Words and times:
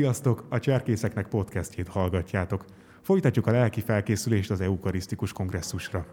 Sziasztok! 0.00 0.44
A 0.48 0.58
Cserkészeknek 0.58 1.28
podcastjét 1.28 1.88
hallgatjátok. 1.88 2.64
Folytatjuk 3.00 3.46
a 3.46 3.50
lelki 3.50 3.80
felkészülést 3.80 4.50
az 4.50 4.60
eukarisztikus 4.60 5.32
kongresszusra. 5.32 6.06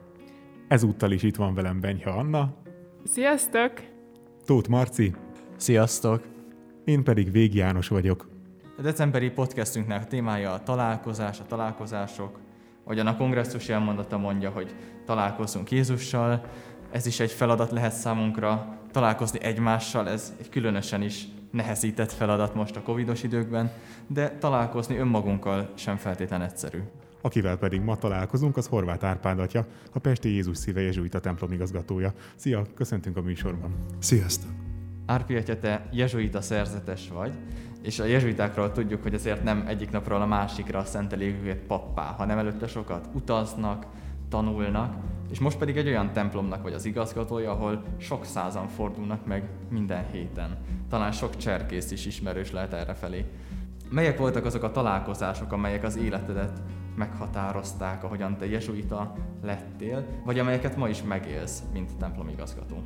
Ezúttal 0.67 1.11
is 1.11 1.23
itt 1.23 1.36
van 1.36 1.54
velem 1.54 1.79
Benyha 1.79 2.09
Anna. 2.09 2.54
Sziasztok! 3.04 3.71
Tóth 4.46 4.69
Marci. 4.69 5.13
Sziasztok! 5.55 6.23
Én 6.86 7.04
pedig 7.04 7.32
Vég 7.32 7.55
János 7.55 7.87
vagyok. 7.87 8.29
A 8.77 8.82
decemberi 8.82 9.29
podcastünknek 9.29 10.01
a 10.01 10.07
témája 10.07 10.51
a 10.51 10.63
találkozás, 10.63 11.39
a 11.39 11.46
találkozások. 11.46 12.39
Ahogyan 12.83 13.07
a 13.07 13.18
kongresszus 13.18 13.69
elmondata 13.69 14.18
mondja, 14.18 14.49
hogy 14.49 14.75
találkozunk 15.05 15.71
Jézussal, 15.71 16.46
ez 16.91 17.05
is 17.05 17.19
egy 17.19 17.32
feladat 17.32 17.71
lehet 17.71 17.93
számunkra, 17.93 18.77
találkozni 18.97 19.42
egymással, 19.42 20.10
ez 20.10 20.33
egy 20.39 20.50
különösen 20.50 21.01
is 21.01 21.28
nehezített 21.51 22.11
feladat 22.11 22.55
most 22.55 22.75
a 22.75 22.82
covidos 22.82 23.24
időkben, 23.24 23.71
de 24.07 24.29
találkozni 24.29 24.97
önmagunkkal 24.97 25.69
sem 25.75 25.97
feltétlen 25.97 26.42
egyszerű. 26.42 26.79
Akivel 27.21 27.57
pedig 27.57 27.82
ma 27.82 27.96
találkozunk, 27.96 28.57
az 28.57 28.68
Horváth 28.68 29.05
Árpád 29.05 29.39
atya, 29.39 29.65
a 29.93 30.00
Pesti 30.00 30.29
Jézus 30.29 30.57
Szíve 30.57 30.82
Jezsuita 30.82 31.19
templom 31.19 31.52
igazgatója. 31.52 32.14
Szia, 32.36 32.66
köszöntünk 32.75 33.17
a 33.17 33.22
műsorban. 33.22 33.75
Sziasztok! 34.00 34.52
Árpi 35.05 35.36
atya, 35.36 35.59
te 35.59 35.89
jezsuita 35.91 36.41
szerzetes 36.41 37.09
vagy, 37.14 37.33
és 37.81 37.99
a 37.99 38.05
jezsuitákról 38.05 38.71
tudjuk, 38.71 39.02
hogy 39.03 39.14
azért 39.14 39.43
nem 39.43 39.64
egyik 39.67 39.91
napról 39.91 40.21
a 40.21 40.25
másikra 40.25 40.86
szentelik 40.86 41.36
őket 41.41 41.58
pappá, 41.58 42.03
hanem 42.17 42.38
előtte 42.38 42.67
sokat 42.67 43.09
utaznak, 43.14 43.86
tanulnak, 44.30 44.95
és 45.31 45.39
most 45.39 45.58
pedig 45.58 45.78
egy 45.78 45.88
olyan 45.88 46.14
templomnak 46.14 46.64
vagy 46.64 46.73
az 46.73 46.86
igazgatója, 46.86 47.52
ahol 47.52 47.83
sok 47.97 48.25
százan 48.25 48.67
fordulnak 48.67 49.25
meg 49.25 49.50
minden 49.70 50.06
héten. 50.11 50.58
Talán 50.89 51.11
sok 51.11 51.38
cserkész 51.38 51.92
is 51.92 52.06
ismerős 52.06 52.52
lehet 52.52 52.73
erre 52.73 52.94
felé. 52.94 53.25
Melyek 53.89 54.17
voltak 54.17 54.45
azok 54.45 54.64
a 54.64 54.72
találkozások, 54.72 55.52
amelyek 55.52 55.83
az 55.83 55.98
életedet 55.98 56.61
meghatározták, 56.95 58.03
ahogyan 58.03 58.38
te 58.38 58.45
jezsuita 58.45 59.16
lettél, 59.44 60.05
vagy 60.25 60.39
amelyeket 60.39 60.78
ma 60.78 60.89
is 60.89 61.03
megélsz, 61.03 61.64
mint 61.73 61.95
templomigazgató? 61.98 62.83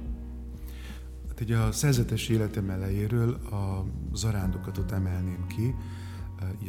Hát 1.28 1.40
ugye 1.42 1.58
a 1.58 1.72
szerzetes 1.72 2.30
életem 2.30 2.70
elejéről 2.70 3.34
a 3.34 3.86
zarándokatot 4.14 4.92
emelném 4.92 5.46
ki. 5.48 5.76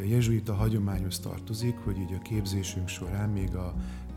A 0.00 0.05
jezsuita 0.05 0.55
hagyományhoz 0.55 1.19
tartozik, 1.19 1.77
hogy 1.84 1.98
így 1.98 2.12
a 2.12 2.23
képzésünk 2.23 2.89
során 2.89 3.28
még 3.28 3.55
a 3.55 3.75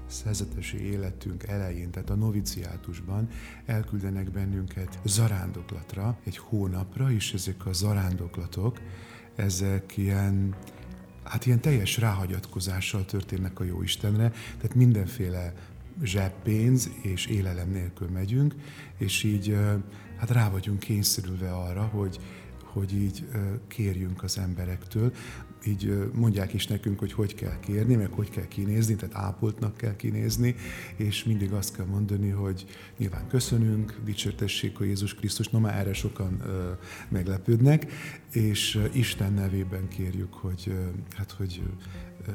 szerzetesi 0.07 0.77
életünk 0.77 1.43
elején, 1.43 1.91
tehát 1.91 2.09
a 2.09 2.15
noviciátusban 2.15 3.29
elküldenek 3.65 4.31
bennünket 4.31 4.99
zarándoklatra, 5.05 6.17
egy 6.23 6.37
hónapra, 6.37 7.11
és 7.11 7.33
ezek 7.33 7.65
a 7.65 7.73
zarándoklatok, 7.73 8.79
ezek 9.35 9.97
ilyen 9.97 10.55
hát 11.23 11.45
ilyen 11.45 11.61
teljes 11.61 11.97
ráhagyatkozással 11.97 13.05
történnek 13.05 13.59
a 13.59 13.63
jó 13.63 13.81
Istenre, 13.81 14.29
tehát 14.29 14.75
mindenféle 14.75 15.53
zseppénz 16.03 16.89
és 17.01 17.25
élelem 17.25 17.69
nélkül 17.69 18.09
megyünk, 18.09 18.55
és 18.97 19.23
így 19.23 19.57
hát 20.17 20.29
rá 20.29 20.49
vagyunk 20.49 20.79
kényszerülve 20.79 21.51
arra, 21.51 21.81
hogy, 21.83 22.19
hogy 22.63 22.93
így 22.93 23.27
kérjünk 23.67 24.23
az 24.23 24.37
emberektől 24.37 25.13
így 25.67 26.09
mondják 26.13 26.53
is 26.53 26.67
nekünk, 26.67 26.99
hogy 26.99 27.13
hogy 27.13 27.35
kell 27.35 27.59
kérni, 27.59 27.95
meg 27.95 28.11
hogy 28.11 28.29
kell 28.29 28.47
kinézni, 28.47 28.95
tehát 28.95 29.15
ápoltnak 29.15 29.77
kell 29.77 29.95
kinézni, 29.95 30.55
és 30.95 31.23
mindig 31.23 31.51
azt 31.51 31.75
kell 31.75 31.85
mondani, 31.85 32.29
hogy 32.29 32.65
nyilván 32.97 33.27
köszönünk, 33.27 33.99
dicsértessék 34.03 34.79
a 34.79 34.83
Jézus 34.83 35.13
Krisztus, 35.15 35.49
no 35.49 35.59
már 35.59 35.77
erre 35.77 35.93
sokan 35.93 36.41
ö, 36.45 36.71
meglepődnek, 37.09 37.91
és 38.31 38.81
Isten 38.93 39.33
nevében 39.33 39.87
kérjük, 39.87 40.33
hogy, 40.33 40.63
ö, 40.67 40.85
hát, 41.15 41.31
hogy 41.31 41.63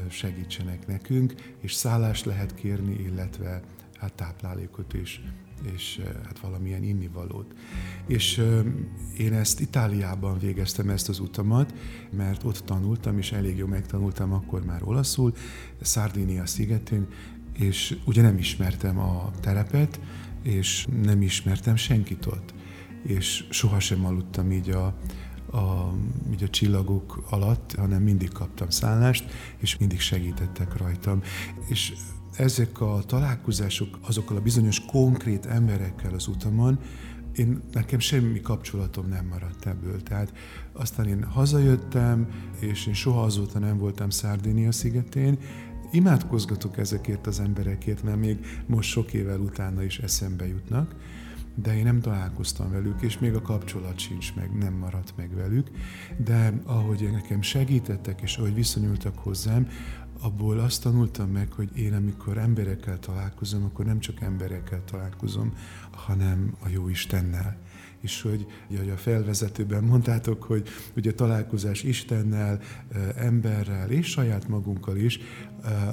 segítsenek 0.08 0.86
nekünk, 0.86 1.34
és 1.60 1.72
szállást 1.72 2.24
lehet 2.24 2.54
kérni, 2.54 2.94
illetve 2.94 3.62
hát 3.98 4.12
táplálékot 4.12 4.94
is 4.94 5.22
és 5.74 6.00
hát 6.24 6.38
valamilyen 6.38 6.82
innivalót. 6.82 7.54
És 8.06 8.42
én 9.18 9.32
ezt 9.32 9.60
Itáliában 9.60 10.38
végeztem 10.38 10.88
ezt 10.88 11.08
az 11.08 11.18
utamat, 11.18 11.74
mert 12.16 12.44
ott 12.44 12.58
tanultam, 12.58 13.18
és 13.18 13.32
elég 13.32 13.56
jó 13.56 13.66
megtanultam 13.66 14.32
akkor 14.32 14.64
már 14.64 14.82
olaszul, 14.84 15.34
Szardinia 15.80 16.46
szigetén, 16.46 17.06
és 17.58 17.96
ugye 18.04 18.22
nem 18.22 18.38
ismertem 18.38 18.98
a 18.98 19.30
telepet, 19.40 20.00
és 20.42 20.86
nem 21.02 21.22
ismertem 21.22 21.76
senkit 21.76 22.26
ott. 22.26 22.54
És 23.02 23.44
sohasem 23.50 24.04
aludtam 24.04 24.52
így 24.52 24.70
a, 24.70 24.98
a, 25.52 25.92
így 26.32 26.42
a 26.42 26.48
csillagok 26.48 27.24
alatt, 27.30 27.74
hanem 27.74 28.02
mindig 28.02 28.32
kaptam 28.32 28.70
szállást, 28.70 29.32
és 29.58 29.76
mindig 29.78 30.00
segítettek 30.00 30.76
rajtam. 30.76 31.22
És 31.66 31.92
ezek 32.36 32.80
a 32.80 33.02
találkozások 33.06 33.98
azokkal 34.02 34.36
a 34.36 34.40
bizonyos 34.40 34.84
konkrét 34.84 35.46
emberekkel 35.46 36.14
az 36.14 36.26
utamon, 36.26 36.78
én, 37.36 37.60
nekem 37.72 37.98
semmi 37.98 38.40
kapcsolatom 38.40 39.08
nem 39.08 39.26
maradt 39.26 39.66
ebből. 39.66 40.02
Tehát 40.02 40.32
aztán 40.72 41.06
én 41.06 41.24
hazajöttem, 41.24 42.28
és 42.58 42.86
én 42.86 42.94
soha 42.94 43.22
azóta 43.22 43.58
nem 43.58 43.78
voltam 43.78 44.10
Szárdinia 44.10 44.72
szigetén, 44.72 45.38
imádkozgatok 45.90 46.78
ezekért 46.78 47.26
az 47.26 47.40
emberekért, 47.40 48.02
mert 48.02 48.18
még 48.18 48.38
most 48.66 48.90
sok 48.90 49.12
évvel 49.12 49.38
utána 49.38 49.82
is 49.82 49.98
eszembe 49.98 50.46
jutnak, 50.46 50.94
de 51.54 51.76
én 51.76 51.84
nem 51.84 52.00
találkoztam 52.00 52.70
velük, 52.70 53.02
és 53.02 53.18
még 53.18 53.34
a 53.34 53.42
kapcsolat 53.42 53.98
sincs 53.98 54.34
meg, 54.34 54.58
nem 54.58 54.74
maradt 54.74 55.12
meg 55.16 55.34
velük, 55.34 55.70
de 56.16 56.60
ahogy 56.64 57.08
nekem 57.12 57.42
segítettek, 57.42 58.20
és 58.20 58.36
ahogy 58.36 58.54
viszonyultak 58.54 59.18
hozzám, 59.18 59.68
abból 60.20 60.58
azt 60.58 60.82
tanultam 60.82 61.30
meg, 61.30 61.52
hogy 61.52 61.76
én 61.76 61.94
amikor 61.94 62.38
emberekkel 62.38 62.98
találkozom, 62.98 63.64
akkor 63.64 63.84
nem 63.84 63.98
csak 63.98 64.20
emberekkel 64.20 64.84
találkozom, 64.84 65.52
hanem 65.90 66.54
a 66.64 66.68
jó 66.68 66.88
Istennel. 66.88 67.56
És 68.00 68.22
hogy, 68.22 68.46
a 68.90 68.96
felvezetőben 68.96 69.84
mondtátok, 69.84 70.42
hogy 70.42 70.68
ugye 70.96 71.12
találkozás 71.12 71.82
Istennel, 71.82 72.60
emberrel 73.16 73.90
és 73.90 74.06
saját 74.06 74.48
magunkkal 74.48 74.96
is, 74.96 75.18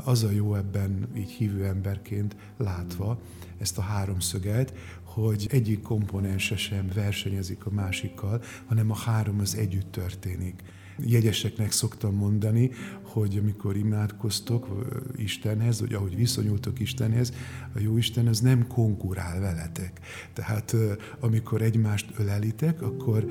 az 0.03 0.23
a 0.23 0.31
jó 0.31 0.56
ebben 0.56 1.07
így 1.16 1.31
hívő 1.31 1.66
emberként 1.66 2.35
látva 2.57 3.22
ezt 3.57 3.78
a 3.78 3.81
háromszöget, 3.81 4.73
hogy 5.03 5.47
egyik 5.51 5.81
komponense 5.81 6.57
sem 6.57 6.90
versenyezik 6.94 7.66
a 7.66 7.72
másikkal, 7.72 8.41
hanem 8.66 8.91
a 8.91 8.95
három 8.95 9.39
az 9.39 9.56
együtt 9.56 9.91
történik 9.91 10.63
jegyeseknek 11.00 11.72
szoktam 11.72 12.16
mondani, 12.16 12.72
hogy 13.02 13.38
amikor 13.41 13.78
imádkoztok 13.78 14.68
Istenhez, 15.16 15.80
vagy 15.80 15.94
ahogy 15.94 16.16
viszonyultok 16.16 16.80
Istenhez, 16.80 17.34
a 17.75 17.80
jó 17.80 17.97
Isten 17.97 18.28
az 18.28 18.40
nem 18.40 18.68
konkurál 18.68 19.40
veletek. 19.40 20.00
Tehát 20.34 20.75
amikor 21.19 21.62
egymást 21.62 22.12
ölelitek, 22.18 22.81
akkor 22.81 23.25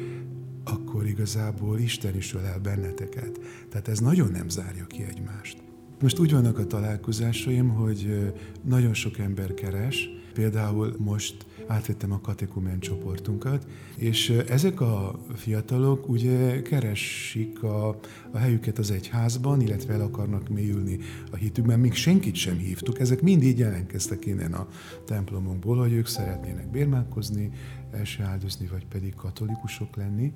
akkor 0.68 1.06
igazából 1.06 1.78
Isten 1.78 2.16
is 2.16 2.34
ölel 2.34 2.58
benneteket. 2.58 3.40
Tehát 3.68 3.88
ez 3.88 3.98
nagyon 3.98 4.30
nem 4.30 4.48
zárja 4.48 4.86
ki 4.86 5.02
egymást. 5.02 5.62
Most 6.00 6.18
úgy 6.18 6.32
vannak 6.32 6.58
a 6.58 6.66
találkozásaim, 6.66 7.68
hogy 7.68 8.32
nagyon 8.62 8.94
sok 8.94 9.18
ember 9.18 9.54
keres, 9.54 10.08
például 10.34 10.94
most 10.98 11.46
átvettem 11.66 12.12
a 12.12 12.20
katekumen 12.20 12.78
csoportunkat, 12.78 13.66
és 13.96 14.28
ezek 14.28 14.80
a 14.80 15.20
fiatalok 15.34 16.08
ugye 16.08 16.62
keresik 16.62 17.62
a, 17.62 17.88
a 18.30 18.38
helyüket 18.38 18.78
az 18.78 18.90
egyházban, 18.90 19.60
illetve 19.60 19.94
el 19.94 20.00
akarnak 20.00 20.48
mélyülni 20.48 20.98
a 21.30 21.36
hitükben, 21.36 21.80
még 21.80 21.94
senkit 21.94 22.34
sem 22.34 22.56
hívtuk, 22.56 23.00
ezek 23.00 23.22
mind 23.22 23.42
így 23.42 23.58
jelentkeztek 23.58 24.26
innen 24.26 24.52
a 24.52 24.68
templomunkból, 25.04 25.76
hogy 25.76 25.92
ők 25.92 26.06
szeretnének 26.06 26.70
bérmálkozni, 26.70 27.50
első 27.92 28.22
áldozni, 28.22 28.66
vagy 28.66 28.86
pedig 28.86 29.14
katolikusok 29.14 29.96
lenni, 29.96 30.32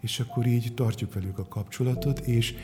és 0.00 0.20
akkor 0.20 0.46
így 0.46 0.72
tartjuk 0.74 1.14
velük 1.14 1.38
a 1.38 1.48
kapcsolatot, 1.48 2.18
és 2.18 2.54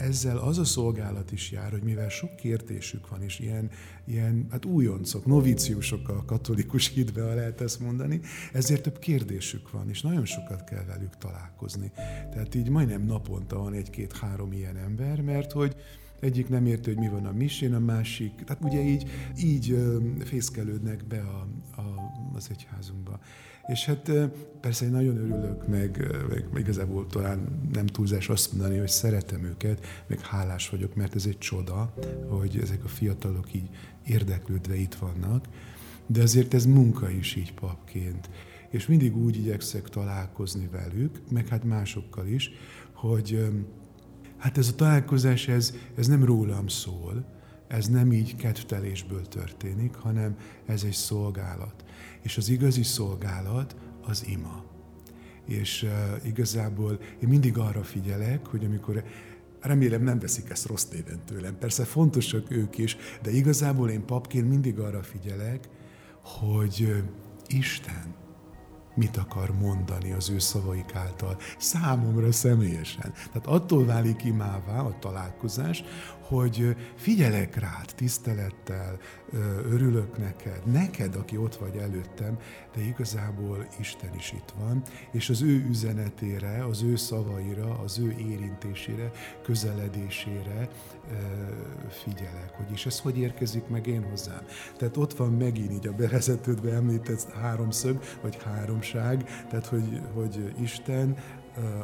ezzel 0.00 0.36
az 0.36 0.58
a 0.58 0.64
szolgálat 0.64 1.32
is 1.32 1.50
jár, 1.50 1.70
hogy 1.70 1.82
mivel 1.82 2.08
sok 2.08 2.36
kérdésük 2.36 3.08
van, 3.08 3.22
és 3.22 3.38
ilyen, 3.38 3.70
ilyen 4.04 4.46
hát 4.50 4.64
újoncok, 4.64 5.26
novíciusok 5.26 6.08
a 6.08 6.24
katolikus 6.24 6.88
hitbe, 6.88 7.22
ha 7.22 7.34
lehet 7.34 7.60
ezt 7.60 7.80
mondani, 7.80 8.20
ezért 8.52 8.82
több 8.82 8.98
kérdésük 8.98 9.70
van, 9.70 9.88
és 9.88 10.02
nagyon 10.02 10.24
sokat 10.24 10.64
kell 10.64 10.84
velük 10.84 11.18
találkozni. 11.18 11.90
Tehát 12.30 12.54
így 12.54 12.68
majdnem 12.68 13.02
naponta 13.02 13.58
van 13.58 13.72
egy-két-három 13.72 14.52
ilyen 14.52 14.76
ember, 14.76 15.20
mert 15.20 15.52
hogy 15.52 15.76
egyik 16.20 16.48
nem 16.48 16.66
érti, 16.66 16.94
hogy 16.94 16.98
mi 16.98 17.08
van 17.08 17.26
a 17.26 17.32
misén, 17.32 17.74
a 17.74 17.78
másik, 17.78 18.44
tehát 18.44 18.64
ugye 18.64 18.82
így, 18.82 19.10
így 19.42 19.78
fészkelődnek 20.24 21.04
be 21.06 21.20
a, 21.20 21.46
a, 21.80 22.12
az 22.34 22.48
egyházunkba. 22.50 23.20
És 23.68 23.84
hát 23.84 24.10
persze 24.60 24.84
én 24.84 24.90
nagyon 24.90 25.16
örülök, 25.16 25.66
meg, 25.66 26.06
meg 26.28 26.60
igazából 26.60 27.06
talán 27.06 27.68
nem 27.72 27.86
túlzás 27.86 28.28
azt 28.28 28.52
mondani, 28.52 28.78
hogy 28.78 28.88
szeretem 28.88 29.44
őket, 29.44 29.86
meg 30.06 30.20
hálás 30.20 30.68
vagyok, 30.68 30.94
mert 30.94 31.14
ez 31.14 31.26
egy 31.26 31.38
csoda, 31.38 31.94
hogy 32.28 32.58
ezek 32.62 32.84
a 32.84 32.88
fiatalok 32.88 33.54
így 33.54 33.68
érdeklődve 34.06 34.76
itt 34.76 34.94
vannak, 34.94 35.46
de 36.06 36.22
azért 36.22 36.54
ez 36.54 36.66
munka 36.66 37.10
is 37.10 37.34
így 37.34 37.54
papként. 37.54 38.30
És 38.70 38.86
mindig 38.86 39.16
úgy 39.16 39.36
igyekszek 39.36 39.88
találkozni 39.88 40.68
velük, 40.72 41.20
meg 41.30 41.48
hát 41.48 41.64
másokkal 41.64 42.26
is, 42.26 42.50
hogy 42.92 43.48
Hát 44.38 44.58
ez 44.58 44.68
a 44.68 44.74
találkozás, 44.74 45.48
ez, 45.48 45.74
ez 45.96 46.06
nem 46.06 46.24
rólam 46.24 46.66
szól, 46.66 47.24
ez 47.68 47.88
nem 47.88 48.12
így 48.12 48.36
kedvtelésből 48.36 49.28
történik, 49.28 49.94
hanem 49.94 50.36
ez 50.66 50.84
egy 50.84 50.92
szolgálat. 50.92 51.84
És 52.22 52.36
az 52.36 52.48
igazi 52.48 52.82
szolgálat 52.82 53.76
az 54.02 54.26
ima. 54.26 54.64
És 55.46 55.82
uh, 55.82 56.26
igazából 56.26 57.00
én 57.22 57.28
mindig 57.28 57.58
arra 57.58 57.82
figyelek, 57.82 58.46
hogy 58.46 58.64
amikor 58.64 59.04
Remélem 59.60 60.02
nem 60.02 60.18
veszik 60.18 60.50
ezt 60.50 60.66
rossz 60.66 60.88
néven 60.88 61.24
tőlem. 61.24 61.58
Persze 61.58 61.84
fontosak 61.84 62.50
ők 62.50 62.78
is, 62.78 62.96
de 63.22 63.30
igazából 63.30 63.90
én 63.90 64.04
papként 64.04 64.48
mindig 64.48 64.78
arra 64.78 65.02
figyelek, 65.02 65.68
hogy 66.22 67.04
Isten 67.46 68.14
mit 68.98 69.16
akar 69.16 69.50
mondani 69.60 70.12
az 70.12 70.30
ő 70.30 70.38
szavaik 70.38 70.94
által 70.94 71.36
számomra 71.58 72.32
személyesen. 72.32 73.12
Tehát 73.12 73.46
attól 73.46 73.84
válik 73.84 74.24
imává 74.24 74.80
a 74.80 74.98
találkozás, 74.98 75.84
hogy 76.28 76.76
figyelek 76.96 77.56
rád 77.56 77.92
tisztelettel, 77.94 78.98
örülök 79.70 80.18
neked, 80.18 80.62
neked, 80.72 81.14
aki 81.14 81.36
ott 81.36 81.56
vagy 81.56 81.76
előttem, 81.76 82.38
de 82.74 82.80
igazából 82.80 83.66
Isten 83.78 84.14
is 84.14 84.32
itt 84.32 84.54
van, 84.58 84.82
és 85.12 85.30
az 85.30 85.42
ő 85.42 85.66
üzenetére, 85.68 86.64
az 86.64 86.82
ő 86.82 86.96
szavaira, 86.96 87.78
az 87.78 87.98
ő 87.98 88.14
érintésére, 88.18 89.10
közeledésére 89.42 90.68
figyelek, 91.88 92.50
hogy 92.56 92.70
és 92.72 92.86
ez 92.86 93.00
hogy 93.00 93.18
érkezik 93.18 93.68
meg 93.68 93.86
én 93.86 94.08
hozzám. 94.10 94.42
Tehát 94.76 94.96
ott 94.96 95.12
van 95.12 95.32
megint 95.32 95.72
így 95.72 95.86
a 95.86 95.92
bevezetődbe 95.92 96.72
említett 96.72 97.32
háromszög, 97.32 98.00
vagy 98.22 98.42
háromság, 98.42 99.24
tehát 99.48 99.66
hogy, 99.66 100.00
hogy 100.14 100.54
Isten, 100.60 101.16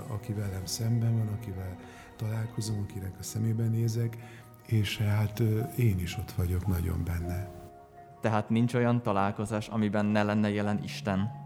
aki 0.08 0.32
velem 0.32 0.64
szemben 0.64 1.16
van, 1.16 1.28
akivel 1.40 1.76
találkozom, 2.16 2.86
akinek 2.88 3.12
a 3.20 3.22
szemében 3.22 3.70
nézek, 3.70 4.16
és 4.66 4.98
hát 4.98 5.40
én 5.76 5.98
is 5.98 6.18
ott 6.18 6.32
vagyok 6.32 6.66
nagyon 6.66 7.04
benne. 7.04 7.48
Tehát 8.20 8.48
nincs 8.50 8.74
olyan 8.74 9.02
találkozás, 9.02 9.68
amiben 9.68 10.06
ne 10.06 10.22
lenne 10.22 10.50
jelen 10.50 10.82
Isten? 10.82 11.43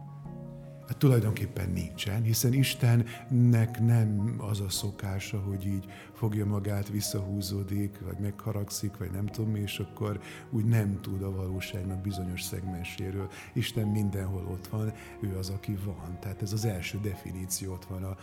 Hát 0.88 0.96
tulajdonképpen 0.96 1.70
nincsen, 1.70 2.22
hiszen 2.22 2.52
Istennek 2.52 3.80
nem 3.80 4.34
az 4.38 4.60
a 4.60 4.68
szokása, 4.68 5.38
hogy 5.38 5.66
így 5.66 5.84
fogja 6.12 6.46
magát, 6.46 6.88
visszahúzódik, 6.88 7.98
vagy 8.04 8.18
megharagszik, 8.18 8.96
vagy 8.96 9.10
nem 9.10 9.26
tudom 9.26 9.54
és 9.54 9.78
akkor 9.78 10.20
úgy 10.50 10.64
nem 10.64 11.00
tud 11.00 11.22
a 11.22 11.30
valóságnak 11.30 12.00
bizonyos 12.00 12.42
szegmenséről. 12.42 13.28
Isten 13.52 13.86
mindenhol 13.86 14.46
ott 14.50 14.66
van, 14.66 14.92
ő 15.20 15.36
az, 15.36 15.48
aki 15.48 15.78
van. 15.84 16.18
Tehát 16.20 16.42
ez 16.42 16.52
az 16.52 16.64
első 16.64 16.98
definíció 17.02 17.72
ott 17.72 17.84
van 17.84 18.02
a, 18.02 18.08
a 18.08 18.16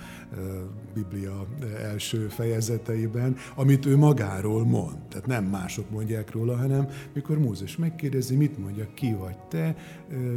Biblia 0.94 1.48
első 1.82 2.28
fejezeteiben, 2.28 3.36
amit 3.56 3.86
ő 3.86 3.98
magáról 3.98 4.66
mond. 4.66 4.98
Tehát 5.10 5.28
nem 5.28 5.46
mások 5.46 5.90
mondják 5.90 6.32
róla, 6.32 6.58
hanem 6.58 6.88
mikor 7.14 7.38
Mózes 7.38 7.78
megkérdezi, 7.78 8.36
mit 8.36 8.58
mondja, 8.58 8.88
ki 8.94 9.14
vagy 9.14 9.38
te, 9.38 9.76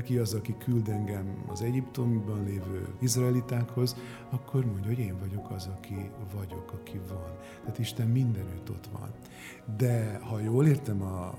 ki 0.05 0.17
az, 0.17 0.35
aki 0.35 0.55
küld 0.59 0.89
engem 0.89 1.45
az 1.47 1.63
Egyiptomban 2.19 2.45
lévő 2.45 2.87
izraelitákhoz, 3.01 3.97
akkor 4.31 4.65
mondja, 4.65 4.87
hogy 4.87 4.99
én 4.99 5.19
vagyok 5.19 5.51
az, 5.51 5.67
aki 5.67 6.11
vagyok, 6.35 6.73
aki 6.73 7.01
van. 7.09 7.37
Tehát 7.61 7.79
Isten 7.79 8.09
mindenütt 8.09 8.71
ott 8.71 8.89
van. 8.93 9.11
De 9.77 10.19
ha 10.23 10.41
jól 10.41 10.67
értem 10.67 11.03
a, 11.03 11.35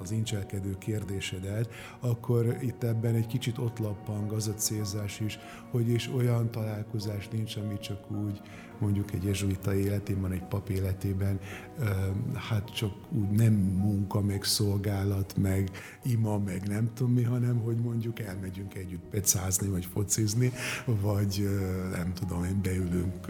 az 0.00 0.10
incselkedő 0.10 0.78
kérdésedet, 0.78 1.70
akkor 2.00 2.56
itt 2.60 2.82
ebben 2.82 3.14
egy 3.14 3.26
kicsit 3.26 3.58
ott 3.58 3.78
lappang 3.78 4.32
az 4.32 4.48
a 4.48 4.54
célzás 4.54 5.20
is, 5.20 5.38
hogy 5.70 5.88
és 5.88 6.10
olyan 6.14 6.50
találkozás 6.50 7.28
nincs, 7.28 7.56
ami 7.56 7.78
csak 7.78 8.10
úgy 8.10 8.40
mondjuk 8.82 9.12
egy 9.12 9.24
jezsuita 9.24 9.74
életében, 9.74 10.32
egy 10.32 10.44
pap 10.44 10.68
életében, 10.68 11.40
hát 12.34 12.74
csak 12.74 12.92
úgy 13.10 13.30
nem 13.30 13.52
munka, 13.54 14.20
meg 14.20 14.44
szolgálat, 14.44 15.36
meg 15.36 15.70
ima, 16.02 16.38
meg 16.38 16.68
nem 16.68 16.90
tudom 16.94 17.12
mi, 17.12 17.22
hanem 17.22 17.60
hogy 17.60 17.76
mondjuk 17.76 18.20
elmegyünk 18.20 18.74
együtt 18.74 19.04
pecázni, 19.10 19.68
vagy 19.68 19.84
focizni, 20.22 20.52
vagy 20.84 21.48
nem 21.92 22.12
tudom 22.12 22.44
én, 22.44 22.60
beülünk 22.62 23.26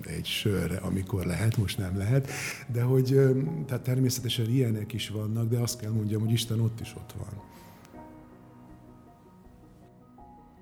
egy 0.00 0.26
sörre, 0.26 0.76
amikor 0.76 1.24
lehet, 1.24 1.56
most 1.56 1.78
nem 1.78 1.96
lehet, 1.96 2.30
de 2.66 2.82
hogy 2.82 3.04
tehát 3.66 3.82
természetesen 3.82 4.48
ilyenek 4.50 4.92
is 4.92 5.08
vannak, 5.08 5.48
de 5.48 5.58
azt 5.58 5.80
kell 5.80 5.90
mondjam, 5.90 6.20
hogy 6.20 6.32
Isten 6.32 6.60
ott 6.60 6.80
is 6.80 6.94
ott 6.96 7.14
van. 7.18 7.42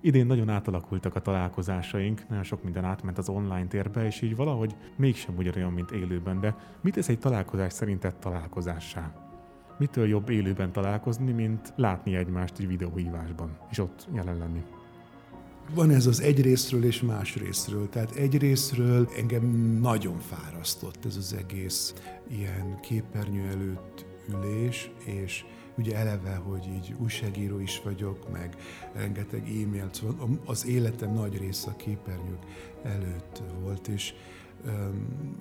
Idén 0.00 0.26
nagyon 0.26 0.48
átalakultak 0.48 1.14
a 1.14 1.20
találkozásaink, 1.20 2.28
nagyon 2.28 2.44
sok 2.44 2.62
minden 2.62 2.84
átment 2.84 3.18
az 3.18 3.28
online 3.28 3.66
térbe, 3.66 4.06
és 4.06 4.22
így 4.22 4.36
valahogy 4.36 4.74
mégsem 4.96 5.36
ugyanolyan, 5.36 5.72
mint 5.72 5.90
élőben, 5.90 6.40
de 6.40 6.56
mit 6.80 6.94
tesz 6.94 7.08
egy 7.08 7.18
találkozás 7.18 7.72
szerinted 7.72 8.14
találkozássá? 8.14 9.12
Mitől 9.78 10.06
jobb 10.08 10.28
élőben 10.28 10.72
találkozni, 10.72 11.32
mint 11.32 11.72
látni 11.76 12.14
egymást 12.16 12.58
egy 12.58 12.66
videóhívásban, 12.66 13.56
és 13.70 13.78
ott 13.78 14.08
jelen 14.14 14.38
lenni? 14.38 14.62
Van 15.74 15.90
ez 15.90 16.06
az 16.06 16.20
egy 16.20 16.40
részről 16.40 16.84
és 16.84 17.00
más 17.00 17.36
részről. 17.36 17.88
Tehát 17.88 18.14
egy 18.14 18.38
részről 18.38 19.08
engem 19.16 19.44
nagyon 19.80 20.18
fárasztott 20.18 21.04
ez 21.04 21.16
az 21.16 21.32
egész 21.38 21.94
ilyen 22.28 22.80
képernyő 22.80 23.48
előtt 23.48 24.06
ülés, 24.28 24.90
és 25.04 25.44
ugye 25.76 25.96
eleve, 25.96 26.34
hogy 26.34 26.66
így 26.74 26.94
újságíró 26.98 27.60
is 27.60 27.80
vagyok, 27.84 28.32
meg 28.32 28.56
rengeteg 28.94 29.40
e-mailt, 29.40 30.02
az 30.44 30.66
életem 30.66 31.12
nagy 31.12 31.38
része 31.38 31.70
a 31.70 31.76
képernyők 31.76 32.42
előtt 32.82 33.42
volt, 33.62 33.88
és 33.88 34.14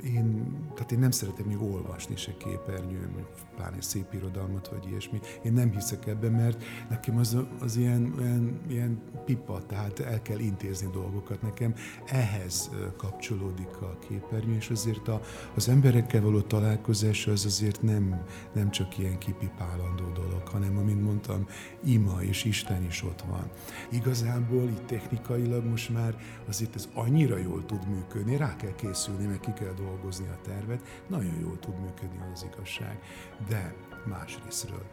én, 0.03 0.55
tehát 0.73 0.91
én 0.91 0.99
nem 0.99 1.11
szeretem 1.11 1.45
még 1.45 1.61
olvasni 1.61 2.15
se 2.15 2.37
képernyőn, 2.37 3.25
pláne 3.55 3.81
szép 3.81 4.13
irodalmat, 4.13 4.67
vagy 4.67 4.89
ilyesmi. 4.89 5.19
Én 5.43 5.53
nem 5.53 5.71
hiszek 5.71 6.07
ebben, 6.07 6.31
mert 6.31 6.63
nekem 6.89 7.17
az, 7.17 7.37
az 7.59 7.75
ilyen, 7.75 8.13
ilyen, 8.19 8.59
ilyen 8.67 9.01
pipa, 9.25 9.65
tehát 9.65 9.99
el 9.99 10.21
kell 10.21 10.39
intézni 10.39 10.89
dolgokat. 10.91 11.41
Nekem 11.41 11.73
ehhez 12.05 12.71
kapcsolódik 12.97 13.81
a 13.81 13.97
képernyő, 14.07 14.55
és 14.55 14.69
azért 14.69 15.07
a, 15.07 15.21
az 15.55 15.69
emberekkel 15.69 16.21
való 16.21 16.41
találkozás 16.41 17.27
az 17.27 17.45
azért 17.45 17.81
nem, 17.81 18.23
nem 18.53 18.71
csak 18.71 18.97
ilyen 18.97 19.17
kipipálandó 19.17 20.11
dolog, 20.13 20.47
hanem, 20.47 20.77
amint 20.77 21.03
mondtam, 21.03 21.47
ima 21.83 22.23
és 22.23 22.43
Isten 22.43 22.83
is 22.83 23.03
ott 23.03 23.21
van. 23.21 23.49
Igazából 23.89 24.63
így 24.63 24.85
technikailag 24.85 25.65
most 25.65 25.89
már 25.89 26.17
azért 26.47 26.75
ez 26.75 26.89
annyira 26.93 27.37
jól 27.37 27.65
tud 27.65 27.87
működni, 27.87 28.37
rá 28.37 28.55
kell 28.55 28.75
készülni, 28.75 29.04
meg 29.07 29.39
ki 29.39 29.53
kell 29.53 29.73
dolgozni 29.73 30.27
a 30.27 30.39
tervet, 30.43 31.03
nagyon 31.07 31.39
jól 31.41 31.59
tud 31.59 31.79
működni 31.79 32.19
az 32.33 32.45
igazság 32.53 32.99
de 33.47 33.75
másrésztről. 34.05 34.85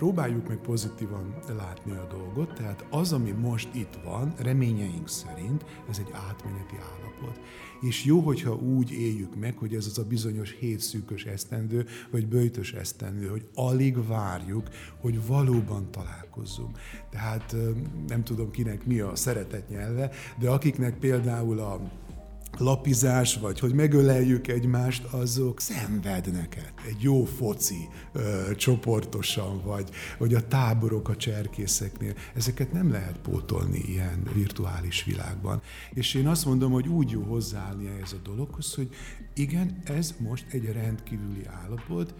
Próbáljuk 0.00 0.48
meg 0.48 0.56
pozitívan 0.56 1.34
látni 1.56 1.92
a 1.92 2.06
dolgot, 2.10 2.54
tehát 2.54 2.84
az, 2.90 3.12
ami 3.12 3.30
most 3.30 3.74
itt 3.74 3.98
van, 4.04 4.34
reményeink 4.38 5.08
szerint, 5.08 5.64
ez 5.90 5.98
egy 5.98 6.10
átmeneti 6.12 6.74
állapot. 6.76 7.40
És 7.80 8.04
jó, 8.04 8.20
hogyha 8.20 8.54
úgy 8.54 8.90
éljük 8.90 9.36
meg, 9.36 9.56
hogy 9.58 9.74
ez 9.74 9.86
az 9.86 9.98
a 9.98 10.04
bizonyos 10.04 10.56
hét 10.58 10.80
szűkös 10.80 11.24
esztendő, 11.24 11.86
vagy 12.10 12.26
bőjtös 12.26 12.72
esztendő, 12.72 13.26
hogy 13.26 13.48
alig 13.54 14.06
várjuk, 14.06 14.68
hogy 15.00 15.26
valóban 15.26 15.90
találkozzunk. 15.90 16.78
Tehát 17.10 17.56
nem 18.08 18.24
tudom 18.24 18.50
kinek 18.50 18.86
mi 18.86 19.00
a 19.00 19.16
szeretet 19.16 19.68
nyelve, 19.68 20.10
de 20.38 20.50
akiknek 20.50 20.98
például 20.98 21.58
a 21.58 21.80
lapizás, 22.58 23.36
vagy 23.36 23.60
hogy 23.60 23.74
megöleljük 23.74 24.48
egymást, 24.48 25.04
azok 25.04 25.60
szenvednek 25.60 26.72
egy 26.88 27.02
jó 27.02 27.24
foci 27.24 27.88
ö, 28.12 28.54
csoportosan, 28.54 29.62
vagy, 29.64 29.90
vagy 30.18 30.34
a 30.34 30.46
táborok 30.46 31.08
a 31.08 31.16
cserkészeknél. 31.16 32.14
Ezeket 32.34 32.72
nem 32.72 32.90
lehet 32.90 33.18
pótolni 33.18 33.78
ilyen 33.78 34.22
virtuális 34.34 35.04
világban. 35.04 35.62
És 35.94 36.14
én 36.14 36.26
azt 36.26 36.44
mondom, 36.44 36.72
hogy 36.72 36.88
úgy 36.88 37.10
jó 37.10 37.22
hozzáállni 37.22 37.86
ehhez 37.86 38.12
a 38.12 38.28
dologhoz, 38.28 38.74
hogy 38.74 38.88
igen, 39.34 39.80
ez 39.84 40.14
most 40.18 40.46
egy 40.50 40.64
rendkívüli 40.72 41.46
állapot, 41.46 42.14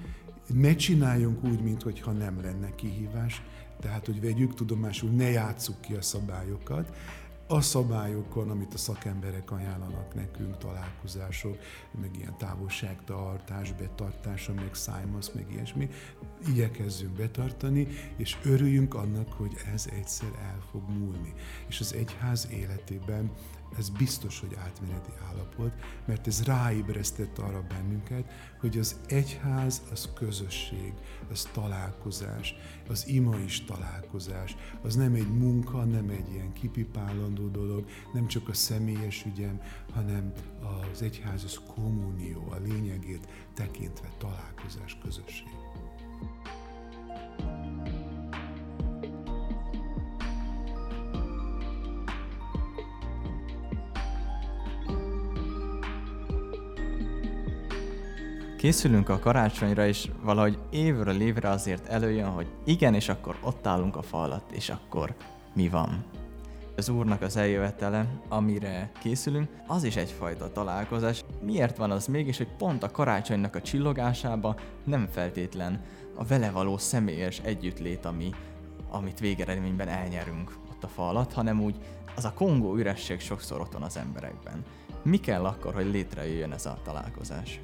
ne 0.54 0.74
csináljunk 0.74 1.44
úgy, 1.44 1.62
mintha 1.62 2.12
nem 2.12 2.40
lenne 2.42 2.74
kihívás, 2.74 3.42
tehát, 3.80 4.06
hogy 4.06 4.20
vegyük 4.20 4.54
tudomásul, 4.54 5.10
ne 5.10 5.30
játsszuk 5.30 5.80
ki 5.80 5.94
a 5.94 6.02
szabályokat, 6.02 6.96
a 7.52 7.60
szabályokon, 7.60 8.50
amit 8.50 8.74
a 8.74 8.78
szakemberek 8.78 9.50
ajánlanak 9.50 10.14
nekünk, 10.14 10.58
találkozások, 10.58 11.58
meg 12.00 12.10
ilyen 12.16 12.36
távolságtartás, 12.38 13.72
betartása, 13.72 14.54
meg 14.54 14.74
szájmasz, 14.74 15.30
meg 15.34 15.46
ilyesmi, 15.52 15.88
igyekezzünk 16.46 17.12
betartani, 17.12 17.86
és 18.16 18.36
örüljünk 18.44 18.94
annak, 18.94 19.32
hogy 19.32 19.52
ez 19.74 19.86
egyszer 19.96 20.30
el 20.42 20.62
fog 20.70 20.82
múlni. 20.88 21.34
És 21.68 21.80
az 21.80 21.94
egyház 21.94 22.48
életében 22.50 23.30
ez 23.78 23.88
biztos, 23.88 24.40
hogy 24.40 24.54
átmeneti 24.54 25.10
állapot, 25.28 25.72
mert 26.04 26.26
ez 26.26 26.44
ráébresztett 26.44 27.38
arra 27.38 27.64
bennünket, 27.68 28.24
hogy 28.60 28.78
az 28.78 28.96
egyház 29.06 29.82
az 29.92 30.08
közösség, 30.14 30.92
az 31.30 31.48
találkozás, 31.52 32.54
az 32.88 33.08
ima 33.08 33.38
is 33.38 33.64
találkozás, 33.64 34.56
az 34.82 34.94
nem 34.94 35.14
egy 35.14 35.38
munka, 35.38 35.84
nem 35.84 36.08
egy 36.08 36.32
ilyen 36.32 36.52
kipipálandó 36.52 37.48
dolog, 37.48 37.86
nem 38.12 38.26
csak 38.26 38.48
a 38.48 38.54
személyes 38.54 39.24
ügyem, 39.24 39.60
hanem 39.92 40.32
az 40.92 41.02
egyház 41.02 41.44
az 41.44 41.60
kommunió, 41.74 42.46
a 42.50 42.56
lényegét 42.56 43.28
tekintve 43.54 44.08
találkozás, 44.18 44.98
közösség. 45.02 45.48
Készülünk 58.60 59.08
a 59.08 59.18
karácsonyra, 59.18 59.86
és 59.86 60.10
valahogy 60.22 60.58
évről 60.70 61.20
évre 61.20 61.48
azért 61.48 61.86
előjön, 61.86 62.28
hogy 62.28 62.46
igen, 62.64 62.94
és 62.94 63.08
akkor 63.08 63.36
ott 63.42 63.66
állunk 63.66 63.96
a 63.96 64.02
fa 64.02 64.22
alatt, 64.22 64.50
és 64.52 64.68
akkor 64.68 65.14
mi 65.54 65.68
van? 65.68 66.04
Az 66.76 66.88
Úrnak 66.88 67.22
az 67.22 67.36
eljövetele, 67.36 68.06
amire 68.28 68.90
készülünk, 69.02 69.48
az 69.66 69.84
is 69.84 69.96
egyfajta 69.96 70.52
találkozás. 70.52 71.24
Miért 71.42 71.76
van 71.76 71.90
az 71.90 72.06
mégis, 72.06 72.36
hogy 72.36 72.56
pont 72.58 72.82
a 72.82 72.90
karácsonynak 72.90 73.54
a 73.54 73.62
csillogásába 73.62 74.56
nem 74.84 75.06
feltétlen 75.06 75.84
a 76.14 76.24
vele 76.24 76.50
való 76.50 76.78
személyes 76.78 77.38
együttlét, 77.38 78.04
ami, 78.04 78.30
amit 78.90 79.20
végeredményben 79.20 79.88
elnyerünk 79.88 80.56
ott 80.70 80.84
a 80.84 80.88
fa 80.88 81.08
alatt, 81.08 81.32
hanem 81.32 81.62
úgy 81.62 81.76
az 82.16 82.24
a 82.24 82.32
kongó 82.32 82.76
üresség 82.76 83.20
sokszor 83.20 83.60
ott 83.60 83.72
van 83.72 83.82
az 83.82 83.96
emberekben. 83.96 84.64
Mi 85.02 85.16
kell 85.16 85.44
akkor, 85.44 85.74
hogy 85.74 85.90
létrejöjjön 85.90 86.52
ez 86.52 86.66
a 86.66 86.78
találkozás? 86.84 87.60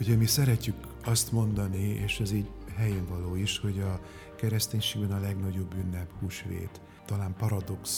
Ugye 0.00 0.16
mi 0.16 0.26
szeretjük 0.26 0.76
azt 1.04 1.32
mondani, 1.32 1.82
és 1.82 2.20
ez 2.20 2.32
így 2.32 2.50
helyén 2.76 3.06
való 3.06 3.34
is, 3.34 3.58
hogy 3.58 3.80
a 3.80 4.00
kereszténységben 4.36 5.12
a 5.12 5.20
legnagyobb 5.20 5.74
ünnep 5.74 6.10
húsvét. 6.20 6.80
Talán 7.04 7.34
paradox 7.36 7.90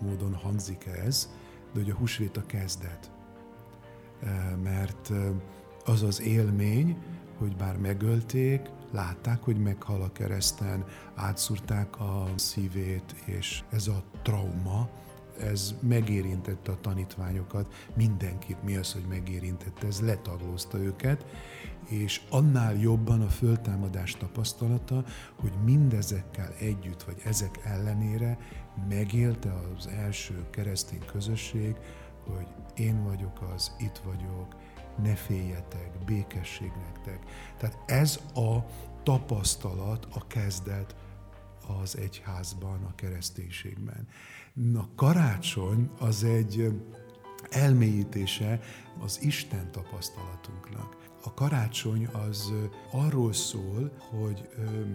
módon 0.00 0.34
hangzik 0.34 0.86
ez, 0.86 1.28
de 1.72 1.80
hogy 1.80 1.90
a 1.90 1.94
húsvét 1.94 2.36
a 2.36 2.46
kezdet. 2.46 3.10
E, 4.22 4.56
mert 4.62 5.10
e, 5.10 5.32
az 5.84 6.02
az 6.02 6.20
élmény, 6.20 6.96
hogy 7.38 7.56
bár 7.56 7.76
megölték, 7.76 8.60
látták, 8.92 9.42
hogy 9.42 9.58
meghal 9.58 10.02
a 10.02 10.12
kereszten, 10.12 10.84
átszúrták 11.14 12.00
a 12.00 12.26
szívét, 12.36 13.14
és 13.24 13.62
ez 13.70 13.86
a 13.86 14.02
trauma, 14.22 14.88
ez 15.40 15.74
megérintette 15.80 16.72
a 16.72 16.80
tanítványokat, 16.80 17.74
mindenkit 17.96 18.62
mi 18.62 18.76
az, 18.76 18.92
hogy 18.92 19.04
megérintette, 19.08 19.86
ez 19.86 20.00
letaglózta 20.00 20.78
őket, 20.78 21.24
és 21.88 22.20
annál 22.30 22.74
jobban 22.74 23.20
a 23.22 23.28
föltámadás 23.28 24.16
tapasztalata, 24.16 25.04
hogy 25.34 25.52
mindezekkel 25.64 26.54
együtt, 26.58 27.02
vagy 27.02 27.22
ezek 27.24 27.60
ellenére 27.64 28.38
megélte 28.88 29.52
az 29.76 29.86
első 29.86 30.44
keresztény 30.50 31.04
közösség, 31.12 31.76
hogy 32.26 32.46
én 32.74 33.04
vagyok 33.04 33.42
az, 33.54 33.72
itt 33.78 34.00
vagyok, 34.04 34.56
ne 35.02 35.14
féljetek, 35.14 35.90
békesség 36.06 36.72
nektek. 36.86 37.18
Tehát 37.58 37.78
ez 37.86 38.20
a 38.34 38.64
tapasztalat, 39.02 40.06
a 40.10 40.26
kezdet 40.26 40.94
az 41.80 41.96
egyházban, 41.96 42.84
a 42.84 42.94
kereszténységben. 42.94 44.08
A 44.56 44.94
karácsony 44.94 45.90
az 45.98 46.24
egy 46.24 46.72
elmélyítése 47.50 48.60
az 49.00 49.22
Isten 49.22 49.70
tapasztalatunknak. 49.72 50.96
A 51.24 51.34
karácsony 51.34 52.06
az 52.06 52.52
arról 52.92 53.32
szól, 53.32 53.92
hogy 54.10 54.48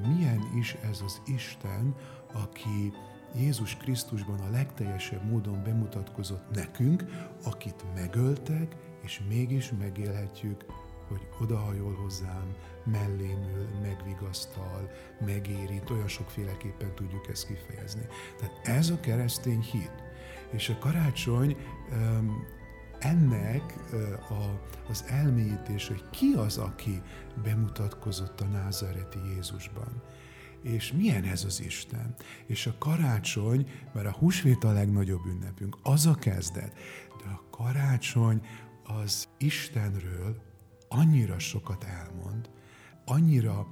milyen 0.08 0.52
is 0.56 0.74
ez 0.74 1.02
az 1.06 1.22
Isten, 1.26 1.96
aki 2.34 2.94
Jézus 3.36 3.78
Krisztusban 3.78 4.40
a 4.40 4.50
legteljesebb 4.52 5.30
módon 5.30 5.64
bemutatkozott 5.64 6.50
nekünk, 6.54 7.06
akit 7.44 7.86
megöltek, 7.96 8.76
és 9.04 9.22
mégis 9.30 9.72
megélhetjük 9.80 10.66
hogy 11.08 11.28
odahajol 11.40 11.94
hozzám, 11.94 12.56
mellém 12.84 13.44
ül, 13.56 13.68
megvigasztal, 13.82 14.92
megérint, 15.26 15.90
olyan 15.90 16.08
sokféleképpen 16.08 16.96
tudjuk 16.96 17.28
ezt 17.28 17.48
kifejezni. 17.48 18.08
Tehát 18.40 18.68
ez 18.68 18.90
a 18.90 19.00
keresztény 19.00 19.62
hit. 19.62 20.04
És 20.52 20.70
a 20.70 20.78
karácsony 20.78 21.58
ennek 23.00 23.74
a, 24.30 24.70
az 24.90 25.04
elmélyítés, 25.08 25.88
hogy 25.88 26.04
ki 26.10 26.34
az, 26.38 26.58
aki 26.58 27.02
bemutatkozott 27.44 28.42
a 28.42 28.46
názareti 28.46 29.20
Jézusban. 29.36 30.02
És 30.62 30.94
milyen 30.94 31.24
ez 31.24 31.44
az 31.44 31.62
Isten? 31.62 32.16
És 32.46 32.66
a 32.66 32.76
karácsony, 32.80 33.70
mert 33.94 34.08
a 34.08 34.12
húsvét 34.12 34.64
a 34.64 34.72
legnagyobb 34.72 35.26
ünnepünk, 35.26 35.78
az 35.84 36.06
a 36.06 36.16
kezdet, 36.16 36.74
de 37.24 37.30
a 37.30 37.44
karácsony 37.50 38.42
az 38.84 39.28
Istenről, 39.38 40.42
annyira 40.90 41.40
sokat 41.40 41.84
elmond, 41.84 42.50
annyira 43.06 43.68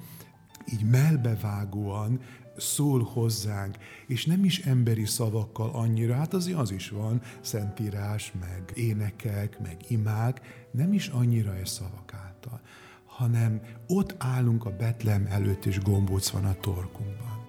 így 0.72 0.84
melbevágóan 0.84 2.20
szól 2.58 3.04
hozzánk, 3.04 3.78
és 4.08 4.26
nem 4.26 4.44
is 4.44 4.60
emberi 4.60 5.06
szavakkal 5.06 5.70
annyira, 5.70 6.16
hát 6.16 6.34
azért 6.34 6.58
az 6.58 6.72
is 6.72 6.90
van, 6.90 7.22
szentírás, 7.42 8.34
meg 8.40 8.72
énekek, 8.76 9.60
meg 9.60 9.78
imák, 9.88 10.68
nem 10.72 10.94
is 10.94 11.08
annyira 11.08 11.56
egy 11.56 11.66
szavak 11.66 12.14
által, 12.14 12.62
hanem 13.06 13.62
ott 13.88 14.16
állunk 14.18 14.66
a 14.66 14.76
Betlem 14.76 15.26
előtt, 15.30 15.66
és 15.66 15.80
gombóc 15.80 16.30
van 16.30 16.46
a 16.46 16.54
torkunkban. 16.54 17.48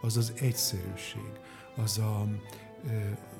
Az 0.00 0.16
az 0.16 0.32
egyszerűség, 0.40 1.30
az 1.76 1.98
a, 1.98 2.20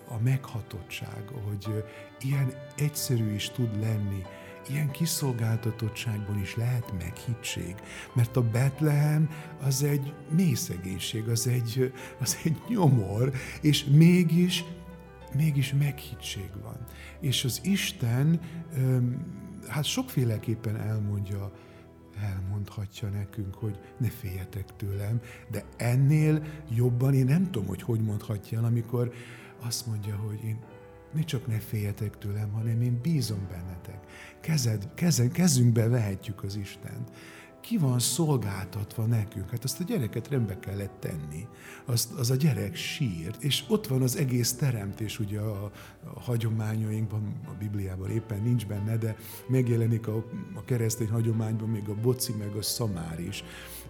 a 0.08 0.18
meghatottság, 0.22 1.24
hogy 1.44 1.84
ilyen 2.20 2.52
egyszerű 2.76 3.34
is 3.34 3.50
tud 3.50 3.80
lenni, 3.80 4.22
ilyen 4.68 4.90
kiszolgáltatottságban 4.90 6.40
is 6.40 6.56
lehet 6.56 6.92
meghittség, 6.98 7.74
mert 8.12 8.36
a 8.36 8.42
Betlehem 8.42 9.30
az 9.62 9.82
egy 9.82 10.14
mély 10.30 10.54
szegénység, 10.54 11.28
az 11.28 11.46
egy, 11.46 11.92
az 12.20 12.38
egy 12.44 12.56
nyomor, 12.68 13.32
és 13.60 13.84
mégis, 13.84 14.64
mégis 15.36 15.72
meghittség 15.72 16.50
van. 16.62 16.76
És 17.20 17.44
az 17.44 17.60
Isten 17.64 18.40
hát 19.66 19.84
sokféleképpen 19.84 20.76
elmondja, 20.76 21.52
elmondhatja 22.20 23.08
nekünk, 23.08 23.54
hogy 23.54 23.78
ne 23.98 24.08
féljetek 24.08 24.76
tőlem, 24.76 25.20
de 25.50 25.64
ennél 25.76 26.42
jobban 26.74 27.14
én 27.14 27.24
nem 27.24 27.50
tudom, 27.50 27.66
hogy 27.66 27.82
hogy 27.82 28.00
mondhatja 28.00 28.58
el, 28.58 28.64
amikor 28.64 29.12
azt 29.60 29.86
mondja, 29.86 30.16
hogy 30.16 30.44
én 30.44 30.58
ne 31.12 31.22
csak 31.22 31.46
ne 31.46 31.58
féljetek 31.58 32.18
tőlem, 32.18 32.52
hanem 32.52 32.82
én 32.82 32.98
bízom 33.02 33.46
bennetek. 33.50 33.98
Kezed, 34.40 34.88
kezed, 34.94 35.32
kezünkbe 35.32 35.88
vehetjük 35.88 36.42
az 36.42 36.56
Istent. 36.56 37.10
Ki 37.60 37.78
van 37.78 37.98
szolgáltatva 37.98 39.04
nekünk? 39.06 39.50
Hát 39.50 39.64
azt 39.64 39.80
a 39.80 39.84
gyereket 39.84 40.28
rendbe 40.28 40.58
kellett 40.58 41.00
tenni. 41.00 41.46
Azt, 41.84 42.12
az 42.12 42.30
a 42.30 42.34
gyerek 42.34 42.74
sírt, 42.74 43.42
és 43.42 43.64
ott 43.68 43.86
van 43.86 44.02
az 44.02 44.16
egész 44.16 44.52
teremtés, 44.52 45.18
ugye 45.18 45.40
a, 45.40 45.64
a 46.14 46.20
hagyományainkban, 46.20 47.40
a 47.46 47.50
Bibliában 47.58 48.10
éppen 48.10 48.42
nincs 48.42 48.66
benne, 48.66 48.96
de 48.96 49.16
megjelenik 49.46 50.06
a, 50.06 50.16
a 50.54 50.64
keresztény 50.64 51.08
hagyományban 51.08 51.68
még 51.68 51.88
a 51.88 51.94
boci, 51.94 52.32
meg 52.32 52.54
a 52.54 52.62
szamár 52.62 53.20
is 53.20 53.44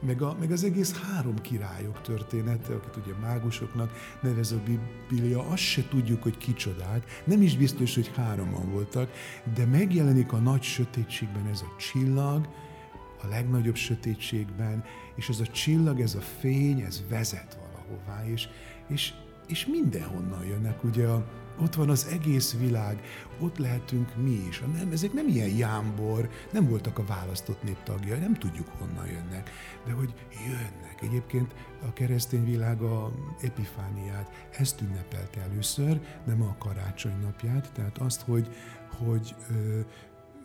meg, 0.06 0.22
a, 0.22 0.36
meg 0.40 0.50
az 0.50 0.64
egész 0.64 1.00
három 1.00 1.40
királyok 1.40 2.00
története, 2.00 2.74
akit 2.74 2.96
ugye 3.04 3.14
mágusoknak 3.20 3.92
nevez 4.22 4.52
a 4.52 4.60
Biblia, 5.08 5.48
azt 5.48 5.62
se 5.62 5.88
tudjuk, 5.88 6.22
hogy 6.22 6.36
kicsodák, 6.36 7.22
nem 7.24 7.42
is 7.42 7.56
biztos, 7.56 7.94
hogy 7.94 8.10
hároman 8.14 8.70
voltak, 8.70 9.10
de 9.54 9.66
megjelenik 9.66 10.32
a 10.32 10.38
nagy 10.38 10.62
sötétségben 10.62 11.46
ez 11.46 11.60
a 11.60 11.76
csillag, 11.78 12.48
a 13.22 13.26
legnagyobb 13.26 13.76
sötétségben, 13.76 14.84
és 15.14 15.28
ez 15.28 15.40
a 15.40 15.46
csillag, 15.46 16.00
ez 16.00 16.14
a 16.14 16.20
fény, 16.40 16.80
ez 16.80 17.02
vezet 17.08 17.58
valahová, 17.60 18.26
és, 18.26 18.48
és, 18.88 19.12
és 19.46 19.66
mindenhonnan 19.66 20.44
jönnek 20.44 20.84
ugye 20.84 21.06
a, 21.06 21.26
ott 21.62 21.74
van 21.74 21.90
az 21.90 22.06
egész 22.10 22.56
világ, 22.58 23.02
ott 23.40 23.58
lehetünk 23.58 24.16
mi 24.16 24.46
is. 24.48 24.62
Nem, 24.76 24.88
ezek 24.92 25.12
nem 25.12 25.28
ilyen 25.28 25.56
jámbor, 25.56 26.28
nem 26.52 26.68
voltak 26.68 26.98
a 26.98 27.04
választott 27.04 27.62
nép 27.62 27.82
tagjai, 27.82 28.18
nem 28.18 28.34
tudjuk 28.34 28.68
honnan 28.78 29.06
jönnek, 29.06 29.50
de 29.86 29.92
hogy 29.92 30.14
jönnek. 30.46 31.02
Egyébként 31.02 31.54
a 31.86 31.92
keresztény 31.92 32.44
világ 32.44 32.82
a 32.82 33.12
epifániát, 33.40 34.48
ezt 34.58 34.80
ünnepelte 34.80 35.40
először, 35.40 36.00
nem 36.26 36.42
a 36.42 36.56
karácsony 36.58 37.18
napját, 37.20 37.72
tehát 37.72 37.98
azt, 37.98 38.20
hogy, 38.20 38.48
hogy 38.98 39.34
ö, 39.50 39.80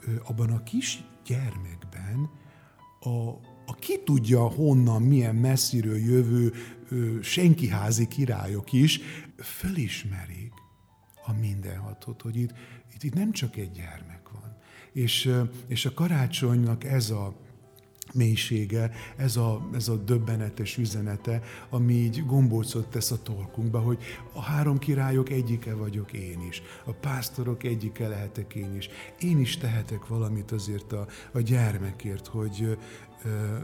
ö, 0.08 0.12
abban 0.28 0.50
a 0.52 0.64
kis 0.64 1.04
gyermekben 1.26 2.30
a, 3.00 3.30
a 3.66 3.76
ki 3.80 4.00
tudja 4.04 4.40
honnan, 4.40 5.02
milyen 5.02 5.36
messziről 5.36 5.98
jövő 5.98 6.54
ö, 6.90 7.22
senkiházi 7.22 8.08
királyok 8.08 8.74
is 8.74 9.00
fölismerik, 9.38 10.54
a 11.28 11.34
mindenhatót, 11.34 12.22
hogy 12.22 12.36
itt, 12.36 12.54
itt, 12.94 13.04
itt 13.04 13.14
nem 13.14 13.32
csak 13.32 13.56
egy 13.56 13.72
gyermek 13.72 14.30
van. 14.32 14.56
És, 14.92 15.34
és 15.68 15.86
a 15.86 15.94
karácsonynak 15.94 16.84
ez 16.84 17.10
a, 17.10 17.36
mélysége, 18.14 18.92
ez 19.16 19.38
a, 19.38 19.70
ez 19.74 19.88
a 19.88 19.96
döbbenetes 19.96 20.78
üzenete, 20.78 21.42
ami 21.70 21.94
így 21.94 22.26
gombócot 22.26 22.88
tesz 22.90 23.12
a 23.12 23.22
torkunkba, 23.22 23.80
hogy 23.80 24.04
a 24.34 24.42
három 24.42 24.78
királyok 24.78 25.30
egyike 25.30 25.74
vagyok 25.74 26.14
én 26.14 26.42
is, 26.50 26.62
a 26.86 26.92
pásztorok 26.92 27.64
egyike 27.64 28.08
lehetek 28.08 28.56
én 28.56 28.76
is. 28.76 28.90
Én 29.20 29.40
is 29.40 29.58
tehetek 29.58 30.08
valamit 30.08 30.52
azért 30.52 30.92
a, 30.92 31.08
a 31.32 31.40
gyermekért, 31.40 32.28
hogy, 32.28 32.78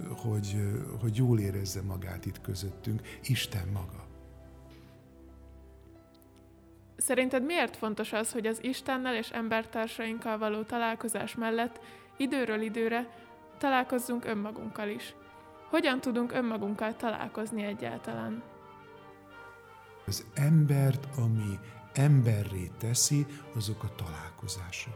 hogy, 0.10 0.58
hogy 1.02 1.16
jól 1.16 1.40
érezze 1.40 1.82
magát 1.82 2.26
itt 2.26 2.42
közöttünk, 2.42 3.02
Isten 3.24 3.68
maga. 3.68 4.13
Szerinted 7.06 7.44
miért 7.44 7.78
fontos 7.78 8.14
az, 8.14 8.32
hogy 8.32 8.46
az 8.46 8.64
Istennel 8.64 9.16
és 9.16 9.30
embertársainkkal 9.30 10.38
való 10.38 10.62
találkozás 10.62 11.36
mellett 11.36 11.80
időről 12.18 12.62
időre 12.62 13.08
találkozzunk 13.58 14.26
önmagunkkal 14.26 14.90
is? 14.90 15.16
Hogyan 15.70 16.02
tudunk 16.02 16.32
önmagunkkal 16.32 16.96
találkozni 16.96 17.64
egyáltalán? 17.64 18.44
Az 20.06 20.26
embert, 20.34 21.08
ami 21.18 21.60
emberré 21.94 22.72
teszi, 22.78 23.26
azok 23.56 23.84
a 23.84 23.96
találkozások, 23.96 24.96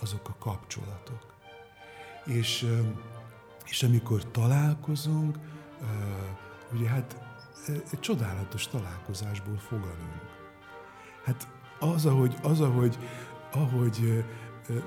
azok 0.00 0.28
a 0.28 0.36
kapcsolatok. 0.38 1.34
És, 2.24 2.66
és 3.64 3.82
amikor 3.82 4.30
találkozunk, 4.30 5.36
ugye 6.72 6.88
hát 6.88 7.20
egy 7.66 8.00
csodálatos 8.00 8.68
találkozásból 8.68 9.56
fogadunk. 9.56 10.35
Hát 11.26 11.48
az, 11.78 12.06
ahogy, 12.06 12.34
az, 12.42 12.60
ahogy, 12.60 12.98
ahogy 13.52 14.24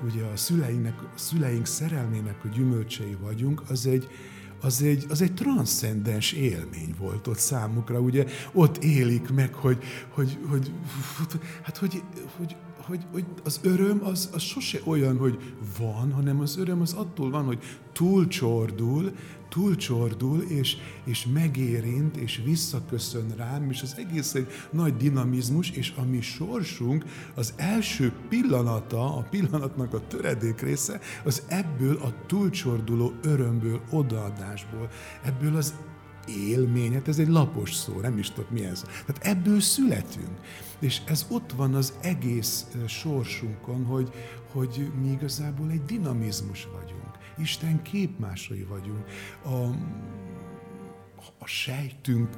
ugye 0.04 0.24
a 0.24 0.36
szüleinknek, 0.36 1.02
a 1.02 1.18
szüleink 1.18 1.66
szerelmének 1.66 2.44
a 2.44 2.48
gyümölcsei 2.48 3.16
vagyunk, 3.20 3.62
az 3.68 3.86
egy, 3.86 4.08
az 4.60 4.82
egy, 4.82 5.06
az 5.08 5.22
egy 5.22 5.34
transzcendens 5.34 6.32
élmény 6.32 6.94
volt 6.98 7.26
ott 7.26 7.38
számukra, 7.38 8.00
ugye? 8.00 8.24
Ott 8.52 8.76
élik 8.76 9.30
meg, 9.30 9.54
hogy, 9.54 9.84
hogy, 10.08 10.38
hogy, 10.48 10.72
hát 11.62 11.76
hogy, 11.76 12.02
hogy, 12.36 12.56
hogy, 12.90 13.06
hogy 13.12 13.24
az 13.44 13.60
öröm 13.62 14.00
az, 14.04 14.30
az 14.32 14.42
sose 14.42 14.80
olyan, 14.84 15.18
hogy 15.18 15.54
van, 15.78 16.12
hanem 16.12 16.40
az 16.40 16.56
öröm 16.56 16.80
az 16.80 16.92
attól 16.92 17.30
van, 17.30 17.44
hogy 17.44 17.58
túlcsordul, 17.92 19.12
túlcsordul, 19.48 20.40
és, 20.40 20.76
és 21.04 21.26
megérint, 21.32 22.16
és 22.16 22.40
visszaköszön 22.44 23.34
rám, 23.36 23.70
és 23.70 23.82
az 23.82 23.94
egész 23.98 24.34
egy 24.34 24.46
nagy 24.70 24.96
dinamizmus, 24.96 25.70
és 25.70 25.92
a 25.96 26.02
mi 26.02 26.20
sorsunk 26.20 27.04
az 27.34 27.54
első 27.56 28.12
pillanata, 28.28 29.16
a 29.16 29.26
pillanatnak 29.30 29.94
a 29.94 30.06
töredék 30.06 30.60
része, 30.60 31.00
az 31.24 31.42
ebből 31.48 31.96
a 31.96 32.26
túlcsorduló 32.26 33.12
örömből, 33.22 33.80
odaadásból, 33.90 34.88
ebből 35.22 35.56
az 35.56 35.74
élmény, 36.28 37.02
ez 37.06 37.18
egy 37.18 37.28
lapos 37.28 37.74
szó, 37.74 38.00
nem 38.00 38.18
is 38.18 38.30
tudok 38.30 38.50
mi 38.50 38.64
ez. 38.64 38.82
Tehát 38.82 39.18
ebből 39.20 39.60
születünk. 39.60 40.38
És 40.78 41.00
ez 41.06 41.26
ott 41.30 41.52
van 41.52 41.74
az 41.74 41.94
egész 42.02 42.66
sorsunkon, 42.86 43.84
hogy, 43.84 44.10
hogy 44.52 44.90
mi 45.00 45.10
igazából 45.10 45.70
egy 45.70 45.84
dinamizmus 45.84 46.68
vagyunk. 46.72 47.18
Isten 47.38 47.82
képmásai 47.82 48.62
vagyunk. 48.62 49.04
A, 49.44 49.64
a 51.38 51.46
sejtünk 51.46 52.28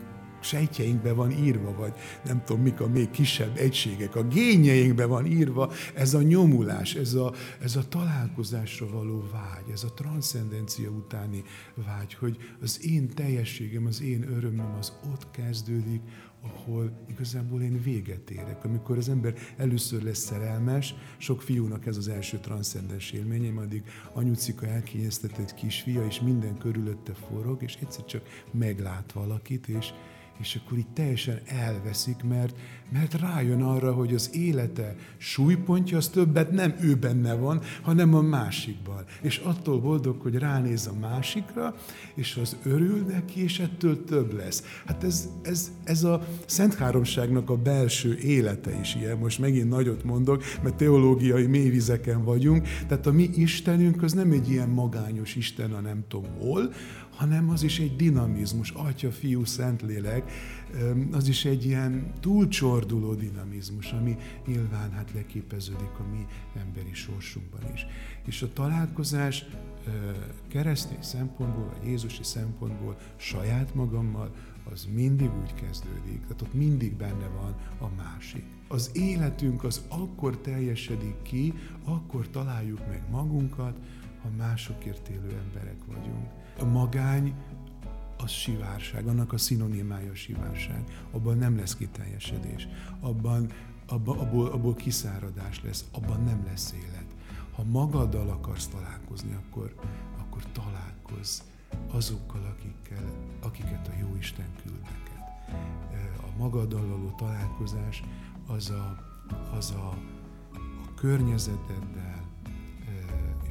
sejtjeinkbe 0.43 1.13
van 1.13 1.31
írva, 1.31 1.75
vagy 1.75 1.93
nem 2.25 2.43
tudom, 2.45 2.63
mik 2.63 2.81
a 2.81 2.89
még 2.89 3.11
kisebb 3.11 3.57
egységek, 3.57 4.17
a 4.17 4.23
gényeinkbe 4.23 5.05
van 5.05 5.27
írva 5.27 5.73
ez 5.95 6.15
a 6.15 6.23
nyomulás, 6.23 6.95
ez 6.95 7.15
a, 7.15 7.33
ez 7.61 7.77
a 7.77 7.89
találkozásra 7.89 8.89
való 8.91 9.25
vágy, 9.33 9.73
ez 9.73 9.85
a 9.85 9.93
transzcendencia 9.93 10.91
utáni 10.91 11.43
vágy, 11.75 12.15
hogy 12.15 12.37
az 12.61 12.87
én 12.87 13.09
teljességem, 13.09 13.87
az 13.87 14.03
én 14.03 14.31
örömöm 14.37 14.75
az 14.79 14.93
ott 15.13 15.31
kezdődik, 15.31 16.01
ahol 16.43 17.05
igazából 17.09 17.63
én 17.63 17.83
véget 17.83 18.31
érek. 18.31 18.65
Amikor 18.65 18.97
az 18.97 19.09
ember 19.09 19.35
először 19.57 20.03
lesz 20.03 20.19
szerelmes, 20.19 20.95
sok 21.19 21.43
fiúnak 21.43 21.87
ez 21.87 21.97
az 21.97 22.09
első 22.09 22.39
transzcendens 22.39 23.11
élménye, 23.11 23.61
addig 23.61 23.83
anyucika 24.13 24.67
elkényeztetett 24.67 25.55
kisfia, 25.55 26.07
és 26.07 26.21
minden 26.21 26.59
körülötte 26.59 27.13
forog, 27.15 27.63
és 27.63 27.77
egyszer 27.81 28.05
csak 28.05 28.23
meglát 28.51 29.13
valakit, 29.13 29.69
és, 29.69 29.93
és 30.41 30.61
akkor 30.65 30.79
így 30.79 30.93
teljesen 30.95 31.41
elveszik, 31.47 32.23
mert, 32.29 32.57
mert 32.93 33.21
rájön 33.21 33.63
arra, 33.63 33.93
hogy 33.93 34.15
az 34.15 34.31
élete 34.35 34.97
súlypontja 35.17 35.97
az 35.97 36.09
többet 36.09 36.51
nem 36.51 36.75
ő 36.81 36.95
benne 36.95 37.35
van, 37.35 37.61
hanem 37.83 38.15
a 38.15 38.21
másikban. 38.21 39.05
És 39.21 39.39
attól 39.39 39.81
boldog, 39.81 40.21
hogy 40.21 40.35
ránéz 40.35 40.87
a 40.87 40.99
másikra, 41.01 41.75
és 42.15 42.39
az 42.43 42.57
örül 42.63 43.05
neki, 43.05 43.43
és 43.43 43.59
ettől 43.59 44.05
több 44.05 44.33
lesz. 44.33 44.65
Hát 44.87 45.05
ez, 45.05 45.29
ez, 45.43 45.73
ez 45.85 46.05
a 46.05 46.27
Szent 46.47 46.75
Háromságnak 46.75 47.51
a 47.51 47.57
belső 47.57 48.19
élete 48.19 48.81
is 48.81 48.95
ilyen. 48.95 49.19
Most 49.19 49.39
megint 49.39 49.69
nagyot 49.69 50.05
mondok, 50.05 50.45
mert 50.63 50.77
teológiai 50.77 51.47
mélyvizeken 51.47 52.25
vagyunk. 52.25 52.69
Tehát 52.89 53.07
a 53.07 53.13
mi 53.13 53.31
Istenünk 53.35 54.03
az 54.03 54.13
nem 54.13 54.31
egy 54.31 54.51
ilyen 54.51 54.69
magányos 54.69 55.35
Isten, 55.35 55.73
a 55.73 55.81
nem 55.81 56.05
tudom 56.09 56.31
hol, 56.39 56.73
hanem 57.23 57.51
az 57.51 57.63
is 57.63 57.79
egy 57.79 57.97
dinamizmus, 57.97 58.71
Atya, 58.71 59.11
Fiú, 59.11 59.45
Szentlélek, 59.45 60.31
az 61.13 61.29
is 61.29 61.45
egy 61.45 61.65
ilyen 61.65 62.13
túlcsorduló 62.21 63.15
dinamizmus, 63.15 63.93
ami 63.93 64.17
nyilván 64.47 64.93
hát 64.93 65.13
leképeződik 65.15 65.99
a 65.99 66.05
mi 66.13 66.27
emberi 66.61 66.95
sorsunkban 66.95 67.61
is. 67.73 67.87
És 68.27 68.43
a 68.43 68.53
találkozás 68.53 69.45
keresztény 70.49 71.03
szempontból, 71.03 71.73
vagy 71.79 71.89
Jézusi 71.89 72.23
szempontból 72.23 72.97
saját 73.17 73.75
magammal, 73.75 74.35
az 74.73 74.89
mindig 74.95 75.31
úgy 75.43 75.55
kezdődik, 75.55 76.21
tehát 76.21 76.43
ott 76.43 76.55
mindig 76.55 76.97
benne 76.97 77.27
van 77.27 77.55
a 77.79 77.95
másik. 77.97 78.45
Az 78.69 78.91
életünk 78.93 79.65
az 79.65 79.83
akkor 79.89 80.37
teljesedik 80.39 81.23
ki, 81.23 81.55
akkor 81.85 82.29
találjuk 82.29 82.87
meg 82.89 83.03
magunkat, 83.11 83.77
ha 84.23 84.29
másokért 84.37 85.09
élő 85.09 85.41
emberek 85.47 85.85
vagyunk. 85.87 86.41
A 86.59 86.65
magány 86.65 87.35
az 88.17 88.31
sivárság, 88.31 89.07
annak 89.07 89.33
a 89.33 89.39
szinonimája 89.39 90.15
sivárság. 90.15 90.85
Abban 91.11 91.39
nem 91.39 91.57
lesz 91.57 91.77
kiteljesedés, 91.77 92.69
abban, 93.01 93.51
abban 93.89 94.19
abból, 94.19 94.49
abból 94.49 94.75
kiszáradás 94.75 95.63
lesz, 95.63 95.85
abban 95.93 96.25
nem 96.25 96.45
lesz 96.47 96.73
élet. 96.73 97.07
Ha 97.53 97.65
magaddal 97.65 98.29
akarsz 98.29 98.67
találkozni, 98.67 99.35
akkor, 99.35 99.75
akkor 100.19 100.43
találkozz 100.53 101.41
azokkal, 101.91 102.57
akikkel, 102.57 103.05
akiket 103.41 103.89
a 103.89 103.93
jó 104.01 104.17
Isten 104.19 104.49
küld 104.63 104.81
neked. 104.81 105.01
A 106.17 106.39
magaddal 106.39 106.87
való 106.87 107.15
találkozás 107.17 108.03
az 108.47 108.71
a, 108.71 108.97
az 109.57 109.71
a, 109.71 109.89
a 110.85 110.95
környezeteddel 110.95 112.32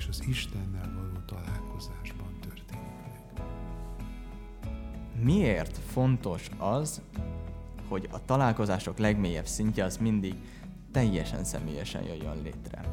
és 0.01 0.07
az 0.07 0.23
Istennel 0.27 0.93
való 0.95 1.25
találkozásban 1.25 2.31
miért 5.23 5.77
fontos 5.77 6.49
az, 6.57 7.01
hogy 7.87 8.07
a 8.11 8.25
találkozások 8.25 8.97
legmélyebb 8.97 9.45
szintje 9.45 9.83
az 9.83 9.97
mindig 9.97 10.35
teljesen 10.91 11.43
személyesen 11.43 12.03
jöjjön 12.03 12.41
létre. 12.41 12.85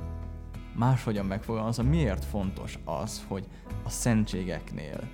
Máshogyan 0.75 1.27
megfogalmazva, 1.27 1.83
miért 1.83 2.25
fontos 2.25 2.79
az, 2.85 3.25
hogy 3.29 3.47
a 3.85 3.91
szentségeknél, 3.91 5.09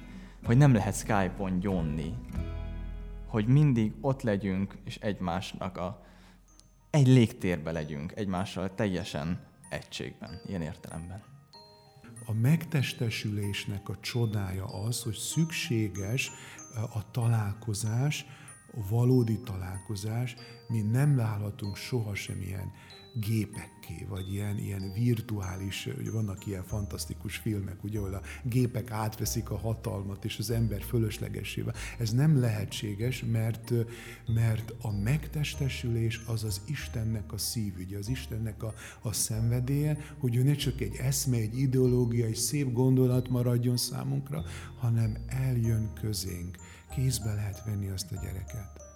hogy 0.44 0.56
nem 0.56 0.74
lehet 0.74 0.96
Skype-on 0.96 1.58
gyónni, 1.58 2.14
hogy 3.26 3.46
mindig 3.46 3.92
ott 4.00 4.22
legyünk, 4.22 4.76
és 4.84 4.96
egymásnak 4.96 5.76
a 5.76 6.04
egy 6.90 7.06
légtérbe 7.06 7.72
legyünk, 7.72 8.12
egymással 8.14 8.74
teljesen 8.74 9.40
egységben, 9.68 10.40
ilyen 10.46 10.62
értelemben. 10.62 11.33
A 12.26 12.32
megtestesülésnek 12.32 13.88
a 13.88 13.98
csodája 14.00 14.64
az, 14.64 15.02
hogy 15.02 15.14
szükséges 15.14 16.30
a 16.92 17.10
találkozás, 17.10 18.26
a 18.72 18.88
valódi 18.88 19.40
találkozás, 19.40 20.36
mi 20.68 20.80
nem 20.80 21.16
válhatunk 21.16 21.76
sohasem 21.76 22.40
ilyen 22.40 22.72
gépekké, 23.14 24.06
vagy 24.08 24.32
ilyen, 24.32 24.58
ilyen 24.58 24.92
virtuális, 24.92 25.88
vannak 26.12 26.46
ilyen 26.46 26.64
fantasztikus 26.64 27.36
filmek, 27.36 27.84
ugye, 27.84 27.98
ahol 27.98 28.14
a 28.14 28.22
gépek 28.42 28.90
átveszik 28.90 29.50
a 29.50 29.58
hatalmat, 29.58 30.24
és 30.24 30.38
az 30.38 30.50
ember 30.50 30.82
fölöslegesével. 30.82 31.74
Ez 31.98 32.10
nem 32.10 32.40
lehetséges, 32.40 33.24
mert, 33.32 33.72
mert 34.26 34.72
a 34.80 34.92
megtestesülés 34.92 36.20
az 36.26 36.44
az 36.44 36.60
Istennek 36.66 37.32
a 37.32 37.38
szívügye, 37.38 37.98
az 37.98 38.08
Istennek 38.08 38.62
a, 38.62 38.74
a 39.02 39.12
szenvedélye, 39.12 39.98
hogy 40.18 40.36
ő 40.36 40.42
ne 40.42 40.54
csak 40.54 40.80
egy 40.80 40.96
eszme, 40.96 41.36
egy 41.36 41.58
ideológia, 41.58 42.26
egy 42.26 42.34
szép 42.34 42.72
gondolat 42.72 43.28
maradjon 43.28 43.76
számunkra, 43.76 44.44
hanem 44.78 45.16
eljön 45.26 45.92
közénk. 46.00 46.56
Kézbe 46.94 47.34
lehet 47.34 47.64
venni 47.64 47.88
azt 47.88 48.12
a 48.12 48.20
gyereket 48.22 48.93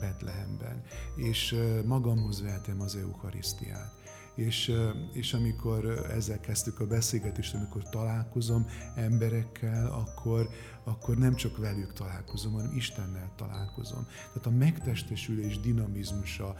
Betlehemben, 0.00 0.82
és 1.16 1.56
magamhoz 1.86 2.42
vehetem 2.42 2.80
az 2.80 2.96
Eucharisztiát, 2.96 3.92
És, 4.34 4.72
és 5.12 5.32
amikor 5.32 5.84
ezzel 6.10 6.40
kezdtük 6.40 6.80
a 6.80 6.86
beszélgetést, 6.86 7.54
amikor 7.54 7.82
találkozom 7.88 8.66
emberekkel, 8.96 9.86
akkor, 9.86 10.48
akkor 10.84 11.16
nem 11.16 11.34
csak 11.34 11.56
velük 11.56 11.92
találkozom, 11.92 12.52
hanem 12.52 12.76
Istennel 12.76 13.32
találkozom. 13.36 14.06
Tehát 14.26 14.46
a 14.46 14.50
megtestesülés 14.50 15.60
dinamizmusa 15.60 16.56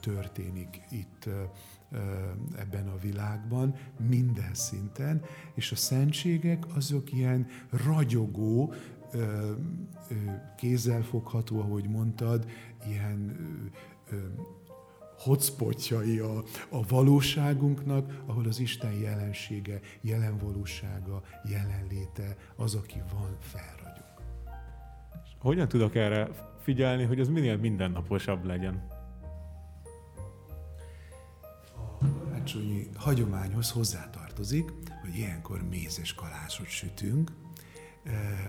történik 0.00 0.80
itt 0.90 1.28
ebben 2.56 2.88
a 2.88 2.98
világban, 2.98 3.74
minden 4.08 4.54
szinten, 4.54 5.22
és 5.54 5.72
a 5.72 5.76
szentségek 5.76 6.64
azok 6.74 7.12
ilyen 7.12 7.46
ragyogó, 7.70 8.74
kézzelfogható, 10.56 11.60
ahogy 11.60 11.88
mondtad, 11.88 12.46
ilyen 12.86 13.36
hotspotjai 15.18 16.18
a, 16.18 16.38
a 16.68 16.86
valóságunknak, 16.88 18.22
ahol 18.26 18.46
az 18.46 18.58
Isten 18.58 18.92
jelensége, 18.92 19.80
jelenvalósága, 20.00 21.22
jelenléte, 21.44 22.36
az, 22.56 22.74
aki 22.74 23.02
van, 23.12 23.36
felragyog. 23.40 24.04
Hogyan 25.38 25.68
tudok 25.68 25.94
erre 25.94 26.28
figyelni, 26.62 27.04
hogy 27.04 27.20
az 27.20 27.28
minél 27.28 27.56
mindennaposabb 27.56 28.44
legyen? 28.44 28.86
A 31.74 32.06
karácsonyi 32.40 32.88
hagyományhoz 32.96 33.70
hozzátartozik, 33.70 34.72
hogy 35.00 35.16
ilyenkor 35.16 35.62
mézes 35.68 36.14
kalácsot 36.14 36.68
sütünk, 36.68 37.30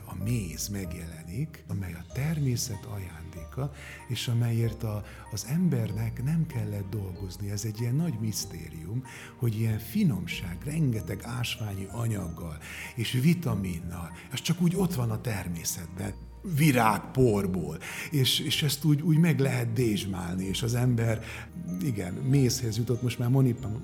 a 0.05 0.23
méz 0.23 0.67
megjelenik, 0.67 1.63
amely 1.67 1.93
a 1.93 2.05
természet 2.13 2.85
ajándéka, 2.85 3.73
és 4.07 4.27
amelyért 4.27 4.83
a, 4.83 5.03
az 5.31 5.45
embernek 5.49 6.23
nem 6.23 6.45
kellett 6.47 6.89
dolgozni. 6.89 7.51
Ez 7.51 7.65
egy 7.65 7.81
ilyen 7.81 7.95
nagy 7.95 8.19
misztérium, 8.19 9.03
hogy 9.35 9.59
ilyen 9.59 9.79
finomság, 9.79 10.57
rengeteg 10.63 11.21
ásványi 11.23 11.87
anyaggal 11.91 12.57
és 12.95 13.11
vitaminnal, 13.11 14.11
az 14.31 14.41
csak 14.41 14.61
úgy 14.61 14.75
ott 14.75 14.93
van 14.93 15.11
a 15.11 15.21
természetben 15.21 16.13
virágporból, 16.41 17.77
és, 18.11 18.39
és 18.39 18.63
ezt 18.63 18.83
úgy, 18.83 19.01
úgy 19.01 19.17
meg 19.17 19.39
lehet 19.39 19.73
dézsmálni, 19.73 20.45
és 20.45 20.61
az 20.61 20.73
ember, 20.73 21.23
igen, 21.83 22.13
mézhez 22.13 22.77
jutott, 22.77 23.01
most 23.01 23.19
már 23.19 23.29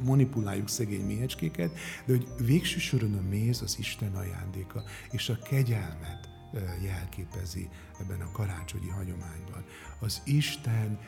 manipuláljuk 0.03 0.69
szegény 0.69 1.05
méhecskéket, 1.05 1.71
de 2.05 2.13
hogy 2.13 2.27
végső 2.45 2.79
soron 2.79 3.13
a 3.13 3.29
méz 3.29 3.61
az 3.61 3.75
Isten 3.79 4.15
ajándéka, 4.15 4.83
és 5.11 5.29
a 5.29 5.39
kegyelmet 5.49 6.29
jelképezi 6.83 7.69
ebben 7.99 8.21
a 8.21 8.31
karácsonyi 8.31 8.89
hagyományban. 8.89 9.63
Az 9.99 10.21
Isten 10.25 10.99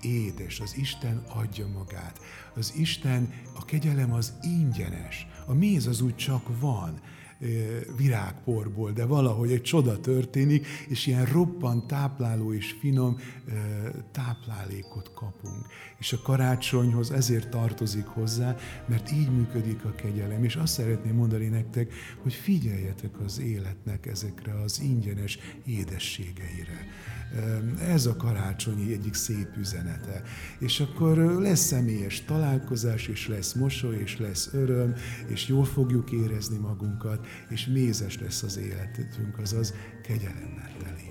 édes, 0.00 0.60
az 0.60 0.76
Isten 0.76 1.24
adja 1.28 1.66
magát. 1.66 2.20
Az 2.54 2.72
Isten, 2.76 3.32
a 3.54 3.64
kegyelem 3.64 4.12
az 4.12 4.32
ingyenes, 4.42 5.26
a 5.46 5.52
méz 5.52 5.86
az 5.86 6.00
úgy 6.00 6.16
csak 6.16 6.60
van, 6.60 7.00
virágporból, 7.96 8.92
de 8.92 9.04
valahogy 9.04 9.52
egy 9.52 9.62
csoda 9.62 10.00
történik, 10.00 10.66
és 10.88 11.06
ilyen 11.06 11.24
roppant 11.24 11.86
tápláló 11.86 12.52
és 12.52 12.74
finom 12.80 13.18
táplálékot 14.12 15.12
kapunk. 15.14 15.66
És 15.98 16.12
a 16.12 16.22
karácsonyhoz 16.22 17.10
ezért 17.10 17.48
tartozik 17.48 18.06
hozzá, 18.06 18.56
mert 18.86 19.12
így 19.12 19.30
működik 19.30 19.84
a 19.84 19.94
kegyelem. 19.94 20.44
És 20.44 20.56
azt 20.56 20.72
szeretném 20.72 21.14
mondani 21.14 21.46
nektek, 21.46 21.92
hogy 22.22 22.34
figyeljetek 22.34 23.20
az 23.20 23.40
életnek 23.40 24.06
ezekre 24.06 24.60
az 24.60 24.80
ingyenes 24.80 25.38
édességeire 25.66 26.86
ez 27.88 28.06
a 28.06 28.16
karácsonyi 28.16 28.92
egyik 28.92 29.14
szép 29.14 29.48
üzenete. 29.58 30.22
És 30.58 30.80
akkor 30.80 31.16
lesz 31.16 31.60
személyes 31.60 32.24
találkozás, 32.24 33.06
és 33.06 33.28
lesz 33.28 33.52
mosoly, 33.52 33.96
és 33.96 34.18
lesz 34.18 34.50
öröm, 34.52 34.94
és 35.26 35.48
jól 35.48 35.64
fogjuk 35.64 36.12
érezni 36.12 36.58
magunkat, 36.58 37.26
és 37.48 37.66
mézes 37.66 38.20
lesz 38.20 38.42
az 38.42 38.58
életünk, 38.58 39.38
azaz 39.38 39.74
kegyelemmel 40.02 40.70
teli. 40.82 41.10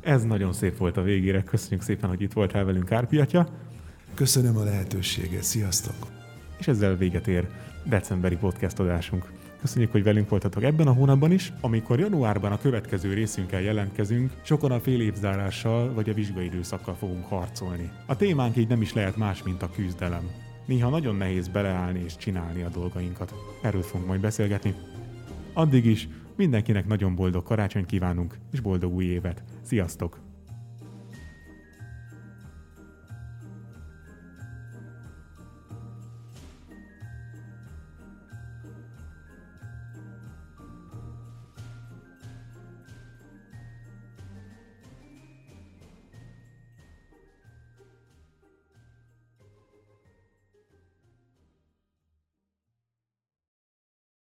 Ez 0.00 0.24
nagyon 0.24 0.52
szép 0.52 0.76
volt 0.76 0.96
a 0.96 1.02
végére. 1.02 1.42
Köszönjük 1.42 1.82
szépen, 1.82 2.08
hogy 2.08 2.20
itt 2.20 2.32
voltál 2.32 2.64
velünk, 2.64 2.84
Kárpi 2.84 3.18
atya. 3.18 3.48
Köszönöm 4.14 4.56
a 4.56 4.64
lehetőséget. 4.64 5.42
Sziasztok! 5.42 6.06
És 6.58 6.68
ezzel 6.68 6.96
véget 6.96 7.28
ér 7.28 7.48
decemberi 7.84 8.36
podcast 8.36 8.78
adásunk. 8.78 9.32
Köszönjük, 9.66 9.92
hogy 9.92 10.02
velünk 10.02 10.28
voltatok 10.28 10.62
ebben 10.62 10.86
a 10.86 10.92
hónapban 10.92 11.32
is. 11.32 11.52
Amikor 11.60 11.98
januárban 11.98 12.52
a 12.52 12.58
következő 12.58 13.14
részünkkel 13.14 13.60
jelentkezünk, 13.60 14.32
sokan 14.42 14.70
a 14.70 14.80
fél 14.80 15.00
évzárással 15.00 15.94
vagy 15.94 16.08
a 16.08 16.14
vizsgaidőszakkal 16.14 16.94
fogunk 16.94 17.24
harcolni. 17.24 17.90
A 18.06 18.16
témánk 18.16 18.56
így 18.56 18.68
nem 18.68 18.80
is 18.80 18.92
lehet 18.92 19.16
más, 19.16 19.42
mint 19.42 19.62
a 19.62 19.70
küzdelem. 19.70 20.30
Néha 20.66 20.90
nagyon 20.90 21.16
nehéz 21.16 21.48
beleállni 21.48 22.02
és 22.04 22.16
csinálni 22.16 22.62
a 22.62 22.68
dolgainkat. 22.68 23.34
Erről 23.62 23.82
fogunk 23.82 24.08
majd 24.08 24.20
beszélgetni. 24.20 24.74
Addig 25.52 25.84
is 25.84 26.08
mindenkinek 26.36 26.86
nagyon 26.86 27.14
boldog 27.14 27.42
karácsonyt 27.42 27.86
kívánunk, 27.86 28.38
és 28.52 28.60
boldog 28.60 28.94
új 28.94 29.04
évet. 29.04 29.42
Sziasztok! 29.62 30.25